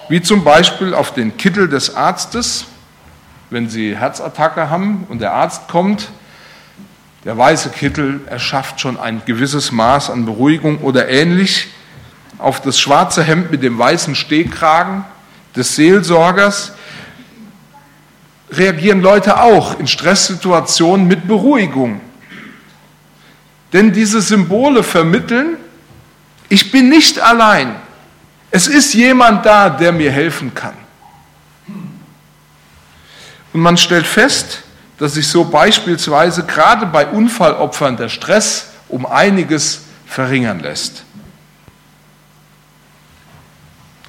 Wie 0.08 0.22
zum 0.22 0.44
Beispiel 0.44 0.94
auf 0.94 1.12
den 1.12 1.36
Kittel 1.36 1.68
des 1.68 1.96
Arztes, 1.96 2.66
wenn 3.50 3.68
Sie 3.68 3.98
Herzattacke 3.98 4.70
haben 4.70 5.04
und 5.08 5.20
der 5.20 5.32
Arzt 5.32 5.66
kommt, 5.66 6.08
der 7.24 7.36
weiße 7.36 7.70
Kittel 7.70 8.20
erschafft 8.26 8.80
schon 8.80 8.96
ein 8.96 9.22
gewisses 9.26 9.72
Maß 9.72 10.08
an 10.08 10.24
Beruhigung 10.24 10.78
oder 10.82 11.08
ähnlich 11.08 11.66
auf 12.38 12.60
das 12.60 12.78
schwarze 12.78 13.24
Hemd 13.24 13.50
mit 13.50 13.64
dem 13.64 13.76
weißen 13.76 14.14
Stehkragen 14.14 15.04
des 15.56 15.74
Seelsorgers 15.74 16.74
reagieren 18.52 19.00
Leute 19.00 19.40
auch 19.40 19.78
in 19.78 19.86
Stresssituationen 19.86 21.06
mit 21.06 21.26
Beruhigung. 21.26 22.00
Denn 23.72 23.92
diese 23.92 24.20
Symbole 24.20 24.82
vermitteln, 24.82 25.56
ich 26.48 26.70
bin 26.70 26.88
nicht 26.88 27.18
allein. 27.18 27.76
Es 28.50 28.66
ist 28.66 28.92
jemand 28.92 29.46
da, 29.46 29.70
der 29.70 29.92
mir 29.92 30.12
helfen 30.12 30.54
kann. 30.54 30.74
Und 33.54 33.60
man 33.60 33.78
stellt 33.78 34.06
fest, 34.06 34.62
dass 34.98 35.14
sich 35.14 35.28
so 35.28 35.44
beispielsweise 35.44 36.44
gerade 36.44 36.86
bei 36.86 37.06
Unfallopfern 37.06 37.96
der 37.96 38.08
Stress 38.08 38.68
um 38.88 39.06
einiges 39.06 39.82
verringern 40.06 40.60
lässt. 40.60 41.04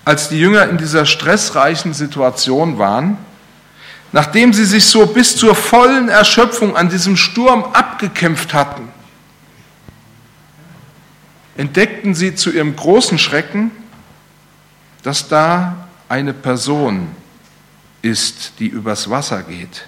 Als 0.06 0.28
die 0.28 0.38
Jünger 0.38 0.68
in 0.68 0.78
dieser 0.78 1.06
stressreichen 1.06 1.94
Situation 1.94 2.78
waren, 2.78 3.18
nachdem 4.14 4.54
sie 4.54 4.64
sich 4.64 4.86
so 4.86 5.08
bis 5.08 5.36
zur 5.36 5.56
vollen 5.56 6.08
Erschöpfung 6.08 6.78
an 6.78 6.88
diesem 6.88 7.18
Sturm 7.18 7.64
abgekämpft 7.74 8.54
hatten, 8.54 8.88
entdeckten 11.58 12.16
sie 12.16 12.36
zu 12.36 12.52
ihrem 12.52 12.76
großen 12.76 13.18
Schrecken, 13.18 13.72
dass 15.02 15.28
da 15.28 15.88
eine 16.08 16.34
Person 16.34 17.10
ist, 18.02 18.54
die 18.60 18.68
übers 18.68 19.10
Wasser 19.10 19.44
geht. 19.44 19.88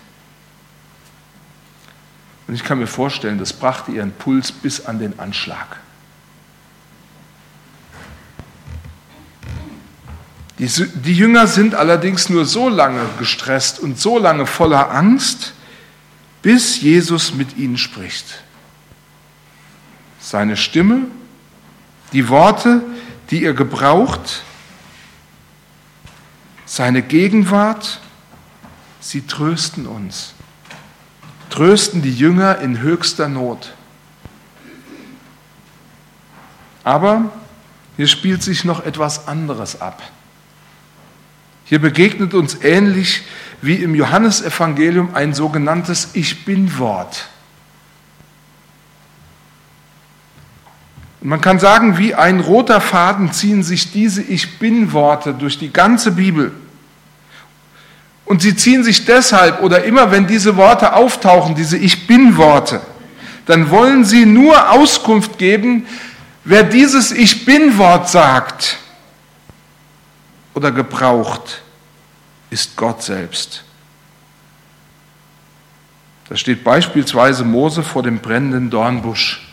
Und 2.47 2.55
ich 2.55 2.63
kann 2.63 2.79
mir 2.79 2.87
vorstellen, 2.87 3.37
das 3.37 3.53
brachte 3.53 3.91
ihren 3.91 4.11
Puls 4.11 4.51
bis 4.51 4.85
an 4.85 4.99
den 4.99 5.19
Anschlag. 5.19 5.77
Die, 10.57 10.67
die, 10.67 11.13
Jünger 11.13 11.47
sind 11.47 11.75
allerdings 11.75 12.29
nur 12.29 12.45
so 12.45 12.69
lange 12.69 13.01
gestresst 13.19 13.79
und 13.79 13.99
so 13.99 14.17
lange 14.17 14.45
voller 14.45 14.91
Angst, 14.91 15.53
bis 16.41 16.81
Jesus 16.81 17.33
mit 17.33 17.57
ihnen 17.57 17.77
spricht. 17.77 18.43
Seine 20.19 20.55
Stimme 20.55 21.07
die 22.13 22.29
Worte, 22.29 22.81
die 23.29 23.43
er 23.43 23.53
gebraucht, 23.53 24.43
seine 26.65 27.01
Gegenwart, 27.01 27.99
sie 29.01 29.27
trösten 29.27 29.85
uns, 29.85 30.33
trösten 31.49 32.01
die 32.01 32.13
Jünger 32.13 32.59
in 32.59 32.79
höchster 32.79 33.27
Not. 33.27 33.73
Aber 36.85 37.31
hier 37.97 38.07
spielt 38.07 38.43
sich 38.43 38.63
noch 38.63 38.85
etwas 38.85 39.27
anderes 39.27 39.81
ab. 39.81 40.01
Hier 41.65 41.79
begegnet 41.79 42.35
uns 42.35 42.63
ähnlich 42.63 43.23
wie 43.61 43.75
im 43.75 43.95
Johannesevangelium 43.95 45.15
ein 45.15 45.33
sogenanntes 45.33 46.09
Ich 46.13 46.45
bin-Wort. 46.45 47.27
Man 51.21 51.41
kann 51.41 51.57
sagen, 51.57 51.97
wie 51.97 52.13
ein 52.13 52.39
roter 52.39 52.79
Faden 52.79 53.31
ziehen 53.33 53.63
sich 53.63 53.91
diese 53.91 54.21
Ich 54.21 54.59
bin-Worte 54.59 55.33
durch 55.33 55.57
die 55.57 55.73
ganze 55.73 56.11
Bibel. 56.11 56.51
Und 58.25 58.43
sie 58.43 58.55
ziehen 58.55 58.83
sich 58.83 59.05
deshalb 59.05 59.63
oder 59.63 59.85
immer, 59.85 60.11
wenn 60.11 60.27
diese 60.27 60.57
Worte 60.57 60.93
auftauchen, 60.93 61.55
diese 61.55 61.77
Ich 61.77 62.05
bin-Worte, 62.05 62.81
dann 63.47 63.71
wollen 63.71 64.05
sie 64.05 64.27
nur 64.27 64.69
Auskunft 64.69 65.39
geben, 65.39 65.87
wer 66.43 66.61
dieses 66.61 67.11
Ich 67.11 67.43
bin-Wort 67.43 68.07
sagt 68.07 68.77
oder 70.55 70.71
gebraucht, 70.71 71.61
ist 72.49 72.75
Gott 72.75 73.03
selbst. 73.03 73.63
Da 76.27 76.35
steht 76.35 76.63
beispielsweise 76.63 77.43
Mose 77.43 77.83
vor 77.83 78.01
dem 78.01 78.17
brennenden 78.17 78.71
Dornbusch 78.71 79.45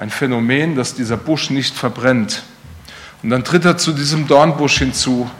ein 0.00 0.10
Phänomen, 0.10 0.76
dass 0.76 0.94
dieser 0.94 1.18
Busch 1.18 1.50
nicht 1.50 1.76
verbrennt. 1.76 2.42
Und 3.22 3.28
dann 3.28 3.44
tritt 3.44 3.66
er 3.66 3.76
zu 3.76 3.92
diesem 3.92 4.26
Dornbusch 4.26 4.78
hinzu. 4.78 5.30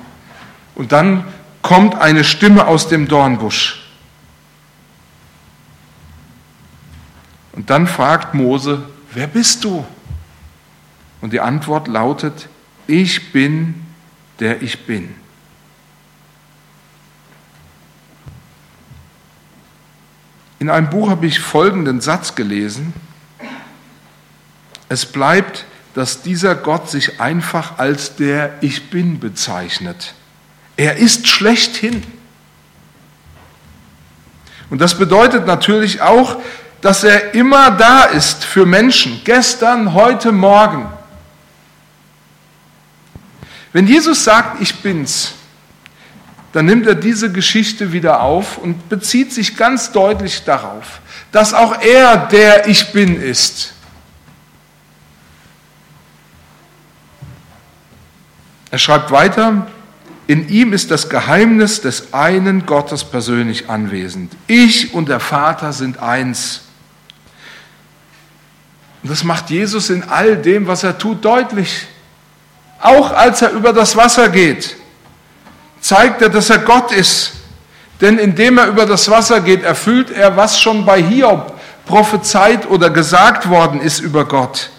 Und 0.75 0.93
dann 0.93 1.25
kommt 1.63 1.95
eine 1.95 2.25
Stimme 2.25 2.67
aus 2.67 2.87
dem 2.87 3.09
Dornbusch. 3.09 3.91
Und 7.53 7.71
dann 7.71 7.87
fragt 7.87 8.35
Mose, 8.35 8.87
wer 9.13 9.27
bist 9.27 9.65
du? 9.65 9.85
Und 11.23 11.33
die 11.33 11.41
Antwort 11.41 11.89
lautet, 11.89 12.49
ich 12.87 13.33
bin, 13.33 13.87
der 14.41 14.63
ich 14.63 14.87
bin. 14.87 15.15
In 20.59 20.69
einem 20.69 20.91
Buch 20.91 21.09
habe 21.09 21.27
ich 21.27 21.41
folgenden 21.41 22.01
Satz 22.01 22.35
gelesen. 22.35 22.93
Es 24.89 25.07
bleibt, 25.07 25.65
dass 25.95 26.23
dieser 26.23 26.55
Gott 26.55 26.91
sich 26.91 27.21
einfach 27.21 27.79
als 27.79 28.17
der 28.17 28.55
Ich 28.61 28.91
bin 28.91 29.21
bezeichnet. 29.21 30.15
Er 30.77 30.97
ist 30.97 31.29
schlechthin. 31.29 32.03
Und 34.69 34.81
das 34.81 34.97
bedeutet 34.99 35.47
natürlich 35.47 36.01
auch, 36.01 36.41
dass 36.81 37.05
er 37.05 37.35
immer 37.35 37.71
da 37.73 38.05
ist 38.05 38.45
für 38.45 38.67
Menschen, 38.67 39.21
gestern, 39.25 39.95
heute, 39.95 40.33
morgen. 40.33 40.87
Wenn 43.73 43.87
Jesus 43.87 44.25
sagt, 44.25 44.61
ich 44.61 44.77
bin's, 44.77 45.35
dann 46.53 46.67
nimmt 46.67 46.87
er 46.87 46.97
diese 46.97 47.31
Geschichte 47.31 47.93
wieder 47.93 48.23
auf 48.23 48.59
und 48.59 48.89
bezieht 48.89 49.33
sich 49.33 49.57
ganz 49.57 49.93
deutlich 49.93 50.45
darauf, 50.45 51.01
dass 51.31 51.55
auch 51.55 51.81
er 51.81 52.17
der 52.27 52.69
Ich 52.69 52.93
bin 52.93 53.21
ist. 53.21 53.73
Er 58.73 58.79
schreibt 58.79 59.11
weiter, 59.11 59.67
in 60.27 60.49
ihm 60.49 60.73
ist 60.73 60.91
das 60.91 61.09
Geheimnis 61.09 61.81
des 61.81 62.15
einen 62.15 62.67
Gottes 62.67 63.05
persönlich 63.05 63.69
anwesend. 63.69 64.33
Ich 64.47 64.95
und 64.95 65.09
der 65.09 65.19
Vater 65.19 65.73
sind 65.73 65.99
eins. 65.99 66.63
Und 69.03 69.11
das 69.11 69.25
macht 69.25 69.51
Jesus 69.51 69.91
in 69.91 70.05
all 70.05 70.37
dem, 70.37 70.67
was 70.69 70.85
er 70.85 70.99
tut, 70.99 71.25
deutlich. 71.25 71.89
Auch 72.81 73.13
als 73.13 73.43
er 73.43 73.51
über 73.51 73.73
das 73.73 73.97
Wasser 73.97 74.29
geht, 74.29 74.77
zeigt 75.81 76.23
er, 76.23 76.29
dass 76.29 76.51
er 76.51 76.59
Gott 76.59 76.93
ist. 76.93 77.33
Denn 78.01 78.19
indem 78.19 78.59
er 78.59 78.67
über 78.67 78.87
das 78.87 79.11
Wasser 79.11 79.41
geht, 79.41 79.63
erfüllt 79.63 80.11
er, 80.11 80.37
was 80.37 80.59
schon 80.59 80.87
bei 80.87 81.03
Hiob 81.03 81.59
prophezeit 81.85 82.69
oder 82.69 82.89
gesagt 82.89 83.49
worden 83.51 83.81
ist 83.81 84.01
über 84.01 84.25
Gott. 84.25 84.71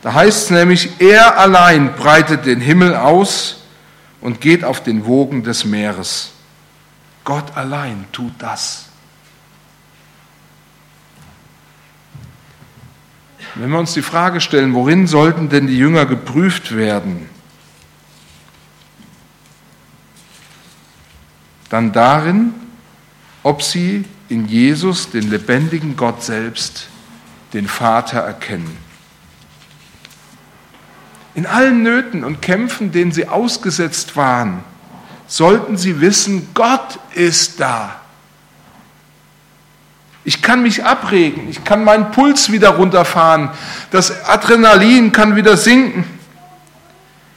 Da 0.00 0.14
heißt 0.14 0.44
es 0.44 0.50
nämlich, 0.50 1.00
er 1.00 1.38
allein 1.38 1.94
breitet 1.94 2.46
den 2.46 2.60
Himmel 2.60 2.94
aus 2.94 3.62
und 4.20 4.40
geht 4.40 4.64
auf 4.64 4.82
den 4.82 5.06
Wogen 5.06 5.42
des 5.42 5.64
Meeres. 5.64 6.30
Gott 7.24 7.56
allein 7.56 8.06
tut 8.12 8.32
das. 8.38 8.87
Wenn 13.54 13.70
wir 13.70 13.78
uns 13.78 13.94
die 13.94 14.02
Frage 14.02 14.40
stellen, 14.40 14.74
worin 14.74 15.06
sollten 15.06 15.48
denn 15.48 15.66
die 15.66 15.78
Jünger 15.78 16.06
geprüft 16.06 16.76
werden? 16.76 17.28
dann 21.68 21.92
darin, 21.92 22.54
ob 23.42 23.62
sie 23.62 24.04
in 24.28 24.46
Jesus 24.46 25.10
den 25.10 25.30
lebendigen 25.30 25.96
Gott 25.96 26.22
selbst, 26.22 26.88
den 27.52 27.66
Vater 27.66 28.20
erkennen. 28.20 28.76
In 31.34 31.46
allen 31.46 31.82
Nöten 31.82 32.24
und 32.24 32.42
Kämpfen, 32.42 32.90
denen 32.90 33.12
sie 33.12 33.28
ausgesetzt 33.28 34.16
waren, 34.16 34.64
sollten 35.26 35.76
sie 35.76 36.00
wissen, 36.00 36.48
Gott 36.54 36.98
ist 37.14 37.60
da. 37.60 37.97
Ich 40.28 40.42
kann 40.42 40.62
mich 40.62 40.84
abregen, 40.84 41.48
ich 41.48 41.64
kann 41.64 41.84
meinen 41.84 42.10
Puls 42.10 42.52
wieder 42.52 42.68
runterfahren, 42.68 43.48
das 43.90 44.26
Adrenalin 44.26 45.10
kann 45.10 45.36
wieder 45.36 45.56
sinken. 45.56 46.04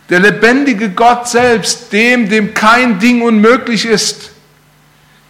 Der 0.10 0.20
lebendige 0.20 0.90
Gott 0.90 1.30
selbst, 1.30 1.94
dem, 1.94 2.28
dem 2.28 2.54
kein 2.54 3.00
Ding 3.00 3.22
unmöglich 3.22 3.86
ist. 3.86 4.32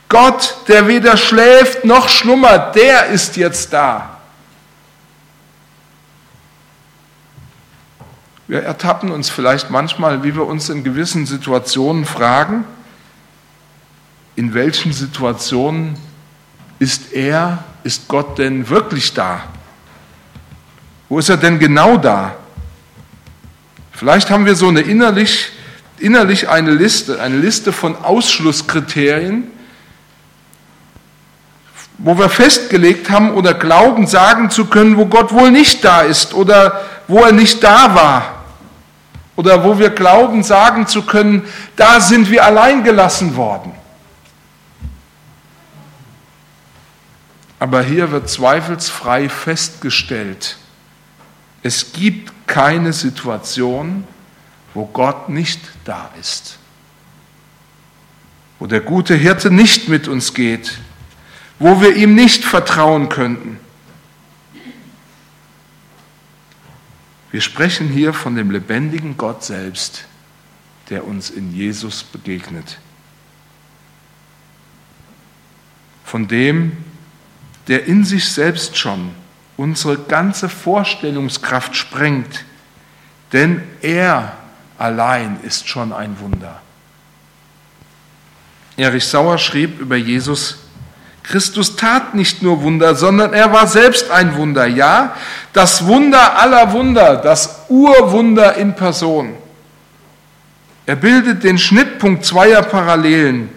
Gott, 0.09 0.55
der 0.69 0.87
weder 0.87 1.17
schläft 1.17 1.85
noch 1.85 2.09
schlummert, 2.09 2.75
der 2.75 3.05
ist 3.09 3.37
jetzt 3.37 3.71
da. 3.71 4.17
Wir 8.47 8.63
ertappen 8.63 9.11
uns 9.11 9.29
vielleicht 9.29 9.69
manchmal, 9.69 10.23
wie 10.23 10.33
wir 10.33 10.47
uns 10.47 10.67
in 10.69 10.83
gewissen 10.83 11.27
Situationen 11.27 12.05
fragen, 12.05 12.63
in 14.35 14.55
welchen 14.55 14.93
Situationen 14.93 15.95
ist 16.81 17.13
er, 17.13 17.59
ist 17.83 18.07
Gott 18.07 18.39
denn 18.39 18.67
wirklich 18.67 19.13
da? 19.13 19.43
Wo 21.09 21.19
ist 21.19 21.29
er 21.29 21.37
denn 21.37 21.59
genau 21.59 21.97
da? 21.97 22.33
Vielleicht 23.91 24.31
haben 24.31 24.47
wir 24.47 24.55
so 24.55 24.67
eine 24.67 24.81
innerlich, 24.81 25.51
innerlich 25.99 26.49
eine 26.49 26.71
Liste, 26.71 27.21
eine 27.21 27.37
Liste 27.37 27.71
von 27.71 27.95
Ausschlusskriterien, 27.95 29.43
wo 31.99 32.17
wir 32.17 32.29
festgelegt 32.29 33.11
haben 33.11 33.35
oder 33.35 33.53
glauben, 33.53 34.07
sagen 34.07 34.49
zu 34.49 34.65
können, 34.65 34.97
wo 34.97 35.05
Gott 35.05 35.31
wohl 35.31 35.51
nicht 35.51 35.85
da 35.85 36.01
ist 36.01 36.33
oder 36.33 36.81
wo 37.07 37.19
er 37.19 37.31
nicht 37.31 37.63
da 37.63 37.93
war 37.93 38.43
oder 39.35 39.63
wo 39.63 39.77
wir 39.77 39.91
glauben, 39.91 40.41
sagen 40.41 40.87
zu 40.87 41.03
können, 41.03 41.43
da 41.75 41.99
sind 41.99 42.31
wir 42.31 42.43
allein 42.43 42.83
gelassen 42.83 43.35
worden. 43.35 43.71
Aber 47.61 47.83
hier 47.83 48.09
wird 48.09 48.27
zweifelsfrei 48.27 49.29
festgestellt, 49.29 50.57
es 51.61 51.93
gibt 51.93 52.47
keine 52.47 52.91
Situation, 52.91 54.03
wo 54.73 54.87
Gott 54.87 55.29
nicht 55.29 55.59
da 55.83 56.09
ist, 56.19 56.57
wo 58.57 58.65
der 58.65 58.81
gute 58.81 59.13
Hirte 59.13 59.51
nicht 59.51 59.89
mit 59.89 60.07
uns 60.07 60.33
geht, 60.33 60.79
wo 61.59 61.81
wir 61.81 61.95
ihm 61.95 62.15
nicht 62.15 62.43
vertrauen 62.45 63.09
könnten. 63.09 63.59
Wir 67.29 67.41
sprechen 67.41 67.89
hier 67.89 68.15
von 68.15 68.35
dem 68.35 68.49
lebendigen 68.49 69.17
Gott 69.17 69.43
selbst, 69.43 70.05
der 70.89 71.05
uns 71.05 71.29
in 71.29 71.55
Jesus 71.55 72.01
begegnet. 72.01 72.79
Von 76.03 76.27
dem, 76.27 76.75
der 77.67 77.85
in 77.85 78.03
sich 78.03 78.29
selbst 78.29 78.77
schon 78.77 79.11
unsere 79.57 79.97
ganze 79.97 80.49
Vorstellungskraft 80.49 81.75
sprengt, 81.75 82.45
denn 83.33 83.61
er 83.81 84.33
allein 84.77 85.39
ist 85.43 85.67
schon 85.67 85.93
ein 85.93 86.19
Wunder. 86.19 86.61
Erich 88.77 89.05
Sauer 89.05 89.37
schrieb 89.37 89.79
über 89.79 89.95
Jesus, 89.95 90.57
Christus 91.23 91.75
tat 91.75 92.15
nicht 92.15 92.41
nur 92.41 92.63
Wunder, 92.63 92.95
sondern 92.95 93.33
er 93.33 93.53
war 93.53 93.67
selbst 93.67 94.09
ein 94.09 94.35
Wunder. 94.35 94.65
Ja, 94.65 95.15
das 95.53 95.85
Wunder 95.85 96.39
aller 96.39 96.73
Wunder, 96.73 97.17
das 97.17 97.65
Urwunder 97.69 98.55
in 98.55 98.75
Person. 98.75 99.35
Er 100.85 100.95
bildet 100.95 101.43
den 101.43 101.59
Schnittpunkt 101.59 102.25
zweier 102.25 102.63
Parallelen 102.63 103.49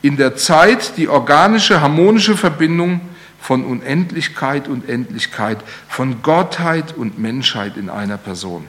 in 0.00 0.16
der 0.16 0.36
Zeit, 0.36 0.96
die 0.96 1.08
organische, 1.08 1.80
harmonische 1.80 2.36
Verbindung 2.36 3.00
von 3.40 3.64
Unendlichkeit 3.64 4.68
und 4.68 4.88
Endlichkeit, 4.88 5.58
von 5.88 6.22
Gottheit 6.22 6.96
und 6.96 7.18
Menschheit 7.18 7.76
in 7.76 7.88
einer 7.88 8.18
Person. 8.18 8.66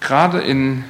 Gerade 0.00 0.40
in 0.40 0.84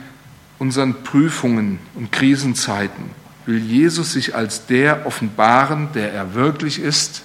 unseren 0.58 1.02
Prüfungen 1.02 1.78
und 1.94 2.12
Krisenzeiten 2.12 3.10
will 3.46 3.58
Jesus 3.58 4.12
sich 4.12 4.34
als 4.34 4.66
der 4.66 5.06
offenbaren, 5.06 5.88
der 5.92 6.12
er 6.12 6.34
wirklich 6.34 6.78
ist, 6.78 7.22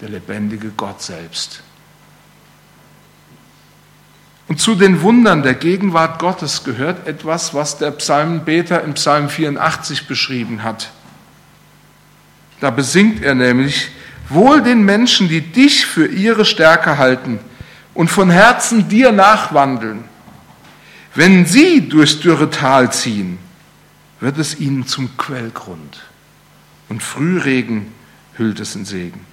der 0.00 0.08
lebendige 0.08 0.70
Gott 0.70 1.02
selbst. 1.02 1.62
Und 4.48 4.60
zu 4.60 4.74
den 4.74 5.02
Wundern 5.02 5.42
der 5.42 5.54
Gegenwart 5.54 6.18
Gottes 6.18 6.64
gehört 6.64 7.06
etwas, 7.06 7.54
was 7.54 7.78
der 7.78 7.90
Psalmenbeter 7.90 8.82
im 8.82 8.94
Psalm 8.94 9.28
84 9.28 10.06
beschrieben 10.06 10.62
hat. 10.62 10.90
Da 12.62 12.70
besingt 12.70 13.24
er 13.24 13.34
nämlich, 13.34 13.90
wohl 14.28 14.62
den 14.62 14.84
Menschen, 14.84 15.28
die 15.28 15.40
dich 15.40 15.84
für 15.84 16.06
ihre 16.06 16.44
Stärke 16.44 16.96
halten 16.96 17.40
und 17.92 18.08
von 18.08 18.30
Herzen 18.30 18.88
dir 18.88 19.10
nachwandeln. 19.10 20.04
Wenn 21.12 21.44
sie 21.44 21.88
durchs 21.88 22.20
dürre 22.20 22.50
Tal 22.50 22.92
ziehen, 22.92 23.38
wird 24.20 24.38
es 24.38 24.60
ihnen 24.60 24.86
zum 24.86 25.16
Quellgrund 25.16 26.04
und 26.88 27.02
Frühregen 27.02 27.92
hüllt 28.36 28.60
es 28.60 28.76
in 28.76 28.84
Segen. 28.84 29.26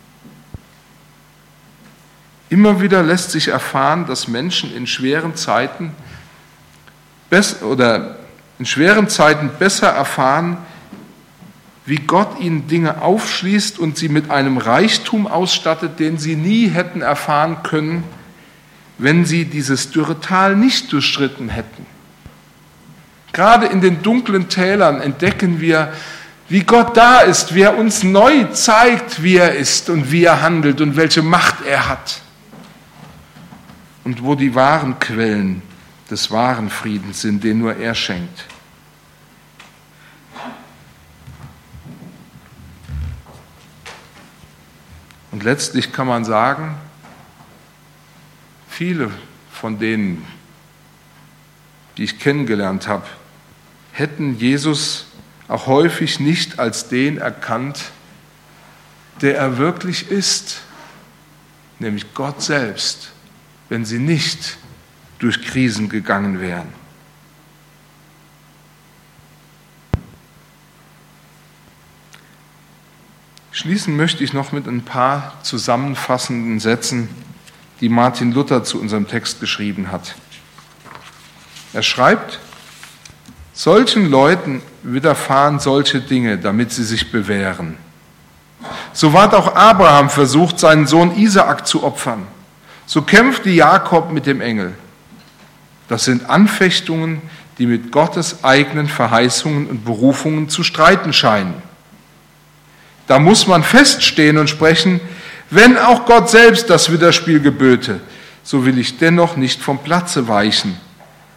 Immer 2.50 2.82
wieder 2.82 3.04
lässt 3.04 3.30
sich 3.30 3.50
erfahren, 3.50 4.08
dass 4.08 4.28
Menschen 4.28 4.76
in 4.76 4.88
schweren 4.88 5.36
Zeiten 5.36 5.92
oder 7.62 8.18
in 8.58 8.65
schweren 8.65 9.08
Zeiten 9.08 9.52
besser 9.60 9.89
erfahren, 9.89 10.58
wie 11.89 11.95
Gott 11.95 12.39
ihnen 12.39 12.67
Dinge 12.67 13.02
aufschließt 13.02 13.80
und 13.80 13.97
sie 13.97 14.10
mit 14.10 14.30
einem 14.30 14.60
Reichtum 14.60 15.25
ausstattet, 15.25 15.99
den 15.99 16.19
sie 16.19 16.36
nie 16.36 16.67
hätten 16.67 17.02
erfahren 17.02 17.63
können, 17.63 18.04
wenn 18.99 19.25
sie 19.25 19.45
dieses 19.45 19.89
dürre 19.89 20.19
Tal 20.19 20.56
nicht 20.56 20.93
durchschritten 20.93 21.49
hätten. 21.49 21.88
Gerade 23.34 23.65
in 23.65 23.82
den 23.82 24.04
dunklen 24.04 24.49
Tälern 24.49 25.02
entdecken 25.02 25.62
wir, 25.62 25.91
wie 26.47 26.62
Gott 26.62 26.95
da 26.95 27.21
ist, 27.21 27.56
wie 27.56 27.62
er 27.62 27.75
uns 27.75 28.04
neu 28.04 28.43
zeigt, 28.52 29.23
wie 29.23 29.38
er 29.38 29.56
ist 29.56 29.89
und 29.89 30.12
wie 30.12 30.25
er 30.25 30.43
handelt 30.43 30.82
und 30.82 30.95
welche 30.95 31.23
Macht 31.23 31.65
er 31.65 31.89
hat. 31.89 32.21
Und 34.04 34.23
wo 34.23 34.36
die 34.36 34.54
wahren 34.54 34.99
Quellen 34.99 35.63
des 36.12 36.30
wahren 36.30 36.69
Friedens 36.69 37.21
sind, 37.21 37.43
den 37.43 37.58
nur 37.58 37.75
er 37.78 37.95
schenkt. 37.95 38.45
Und 45.32 45.44
letztlich 45.44 45.92
kann 45.92 46.08
man 46.08 46.26
sagen, 46.26 46.76
viele 48.68 49.12
von 49.52 49.80
denen, 49.80 50.26
die 51.98 52.04
ich 52.04 52.20
kennengelernt 52.20 52.88
habe, 52.88 53.06
hätten 53.92 54.38
Jesus 54.38 55.06
auch 55.48 55.68
häufig 55.68 56.20
nicht 56.20 56.60
als 56.60 56.88
den 56.88 57.18
erkannt, 57.18 57.92
der 59.22 59.38
er 59.38 59.58
wirklich 59.58 60.10
ist, 60.10 60.62
nämlich 61.80 62.13
Gott 62.13 62.42
selbst, 62.42 63.12
wenn 63.68 63.84
sie 63.84 64.00
nicht 64.00 64.58
durch 65.20 65.42
Krisen 65.42 65.89
gegangen 65.89 66.39
wären. 66.39 66.79
Schließen 73.60 73.98
möchte 73.98 74.24
ich 74.24 74.32
noch 74.32 74.54
mit 74.54 74.67
ein 74.67 74.84
paar 74.84 75.34
zusammenfassenden 75.43 76.62
Sätzen, 76.62 77.10
die 77.82 77.89
Martin 77.89 78.32
Luther 78.32 78.63
zu 78.63 78.80
unserem 78.80 79.06
Text 79.06 79.41
geschrieben 79.41 79.91
hat. 79.91 80.15
Er 81.74 81.84
schreibt, 81.84 82.39
Solchen 83.52 84.10
Leuten 84.10 84.62
widerfahren 84.82 85.60
solche 85.60 86.00
Dinge, 86.00 86.38
damit 86.38 86.72
sie 86.72 86.86
sich 86.86 87.12
bewähren. 87.12 87.76
So 88.93 89.12
ward 89.12 89.36
auch 89.36 89.54
Abraham 89.54 90.10
versucht, 90.10 90.58
seinen 90.58 90.88
Sohn 90.88 91.17
Isaak 91.17 91.67
zu 91.67 91.84
opfern. 91.84 92.26
So 92.86 93.02
kämpfte 93.02 93.50
Jakob 93.50 94.13
mit 94.13 94.26
dem 94.26 94.39
Engel. 94.39 94.74
Das 95.89 96.06
sind 96.06 96.30
Anfechtungen, 96.30 97.22
die 97.58 97.65
mit 97.65 97.91
Gottes 97.91 98.41
eigenen 98.41 98.88
Verheißungen 98.88 99.67
und 99.67 99.84
Berufungen 99.84 100.48
zu 100.48 100.63
streiten 100.63 101.12
scheinen. 101.12 101.68
Da 103.10 103.17
muss 103.17 103.48
man 103.48 103.63
feststehen 103.63 104.38
und 104.38 104.52
sprechen, 104.52 105.02
wenn 105.50 105.80
auch 105.80 106.06
Gott 106.06 106.30
selbst 106.30 106.69
das 106.69 106.91
Widerspiel 106.91 107.39
geböte, 107.39 108.02
so 108.43 108.67
will 108.67 108.78
ich 108.78 109.00
dennoch 109.00 109.36
nicht 109.36 109.62
vom 109.62 109.80
Platze 109.80 110.28
weichen, 110.28 110.78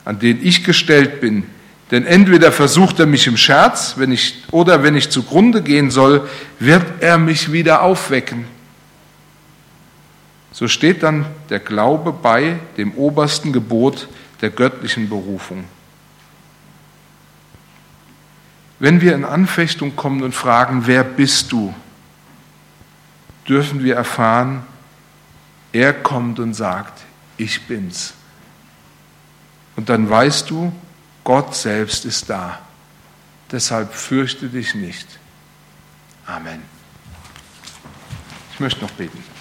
an 0.04 0.18
den 0.18 0.44
ich 0.44 0.64
gestellt 0.64 1.22
bin, 1.22 1.44
Denn 1.92 2.06
entweder 2.06 2.52
versucht 2.52 3.00
er 3.00 3.06
mich 3.06 3.26
im 3.26 3.36
Scherz, 3.36 3.94
wenn 3.98 4.12
ich, 4.12 4.44
oder 4.50 4.82
wenn 4.82 4.96
ich 4.96 5.10
zugrunde 5.10 5.60
gehen 5.60 5.90
soll, 5.90 6.26
wird 6.58 6.84
er 7.00 7.18
mich 7.18 7.52
wieder 7.52 7.82
aufwecken. 7.82 8.46
So 10.52 10.68
steht 10.68 11.02
dann 11.02 11.26
der 11.50 11.58
Glaube 11.58 12.12
bei 12.12 12.56
dem 12.78 12.92
obersten 12.94 13.52
Gebot 13.52 14.08
der 14.40 14.48
göttlichen 14.48 15.10
Berufung. 15.10 15.64
Wenn 18.82 19.00
wir 19.00 19.14
in 19.14 19.24
Anfechtung 19.24 19.94
kommen 19.94 20.24
und 20.24 20.34
fragen, 20.34 20.88
wer 20.88 21.04
bist 21.04 21.52
du, 21.52 21.72
dürfen 23.46 23.84
wir 23.84 23.94
erfahren, 23.94 24.66
er 25.70 25.92
kommt 25.92 26.40
und 26.40 26.52
sagt, 26.52 27.00
ich 27.36 27.68
bin's. 27.68 28.12
Und 29.76 29.88
dann 29.88 30.10
weißt 30.10 30.50
du, 30.50 30.72
Gott 31.22 31.54
selbst 31.54 32.04
ist 32.06 32.28
da. 32.28 32.58
Deshalb 33.52 33.94
fürchte 33.94 34.48
dich 34.48 34.74
nicht. 34.74 35.06
Amen. 36.26 36.60
Ich 38.52 38.58
möchte 38.58 38.80
noch 38.80 38.90
beten. 38.90 39.31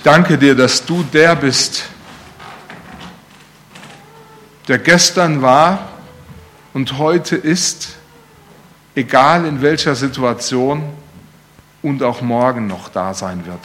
Ich 0.00 0.04
danke 0.04 0.38
dir, 0.38 0.54
dass 0.54 0.86
du 0.86 1.02
der 1.02 1.36
bist, 1.36 1.84
der 4.66 4.78
gestern 4.78 5.42
war 5.42 5.90
und 6.72 6.96
heute 6.96 7.36
ist, 7.36 7.96
egal 8.94 9.44
in 9.44 9.60
welcher 9.60 9.94
Situation 9.94 10.88
und 11.82 12.02
auch 12.02 12.22
morgen 12.22 12.66
noch 12.66 12.88
da 12.88 13.12
sein 13.12 13.44
wird. 13.44 13.60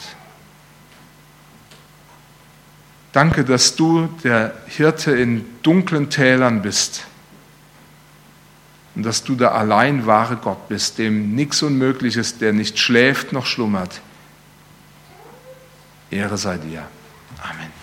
Danke, 3.14 3.42
dass 3.42 3.74
du 3.74 4.06
der 4.22 4.52
Hirte 4.66 5.12
in 5.12 5.42
dunklen 5.62 6.10
Tälern 6.10 6.60
bist 6.60 7.06
und 8.94 9.04
dass 9.04 9.24
du 9.24 9.36
der 9.36 9.54
allein 9.54 10.04
wahre 10.04 10.36
Gott 10.36 10.68
bist, 10.68 10.98
dem 10.98 11.34
nichts 11.34 11.62
unmöglich 11.62 12.18
ist, 12.18 12.42
der 12.42 12.52
nicht 12.52 12.78
schläft 12.78 13.32
noch 13.32 13.46
schlummert. 13.46 14.02
Ehre 16.10 16.36
sei 16.38 16.58
dir. 16.58 16.82
Amen. 17.42 17.75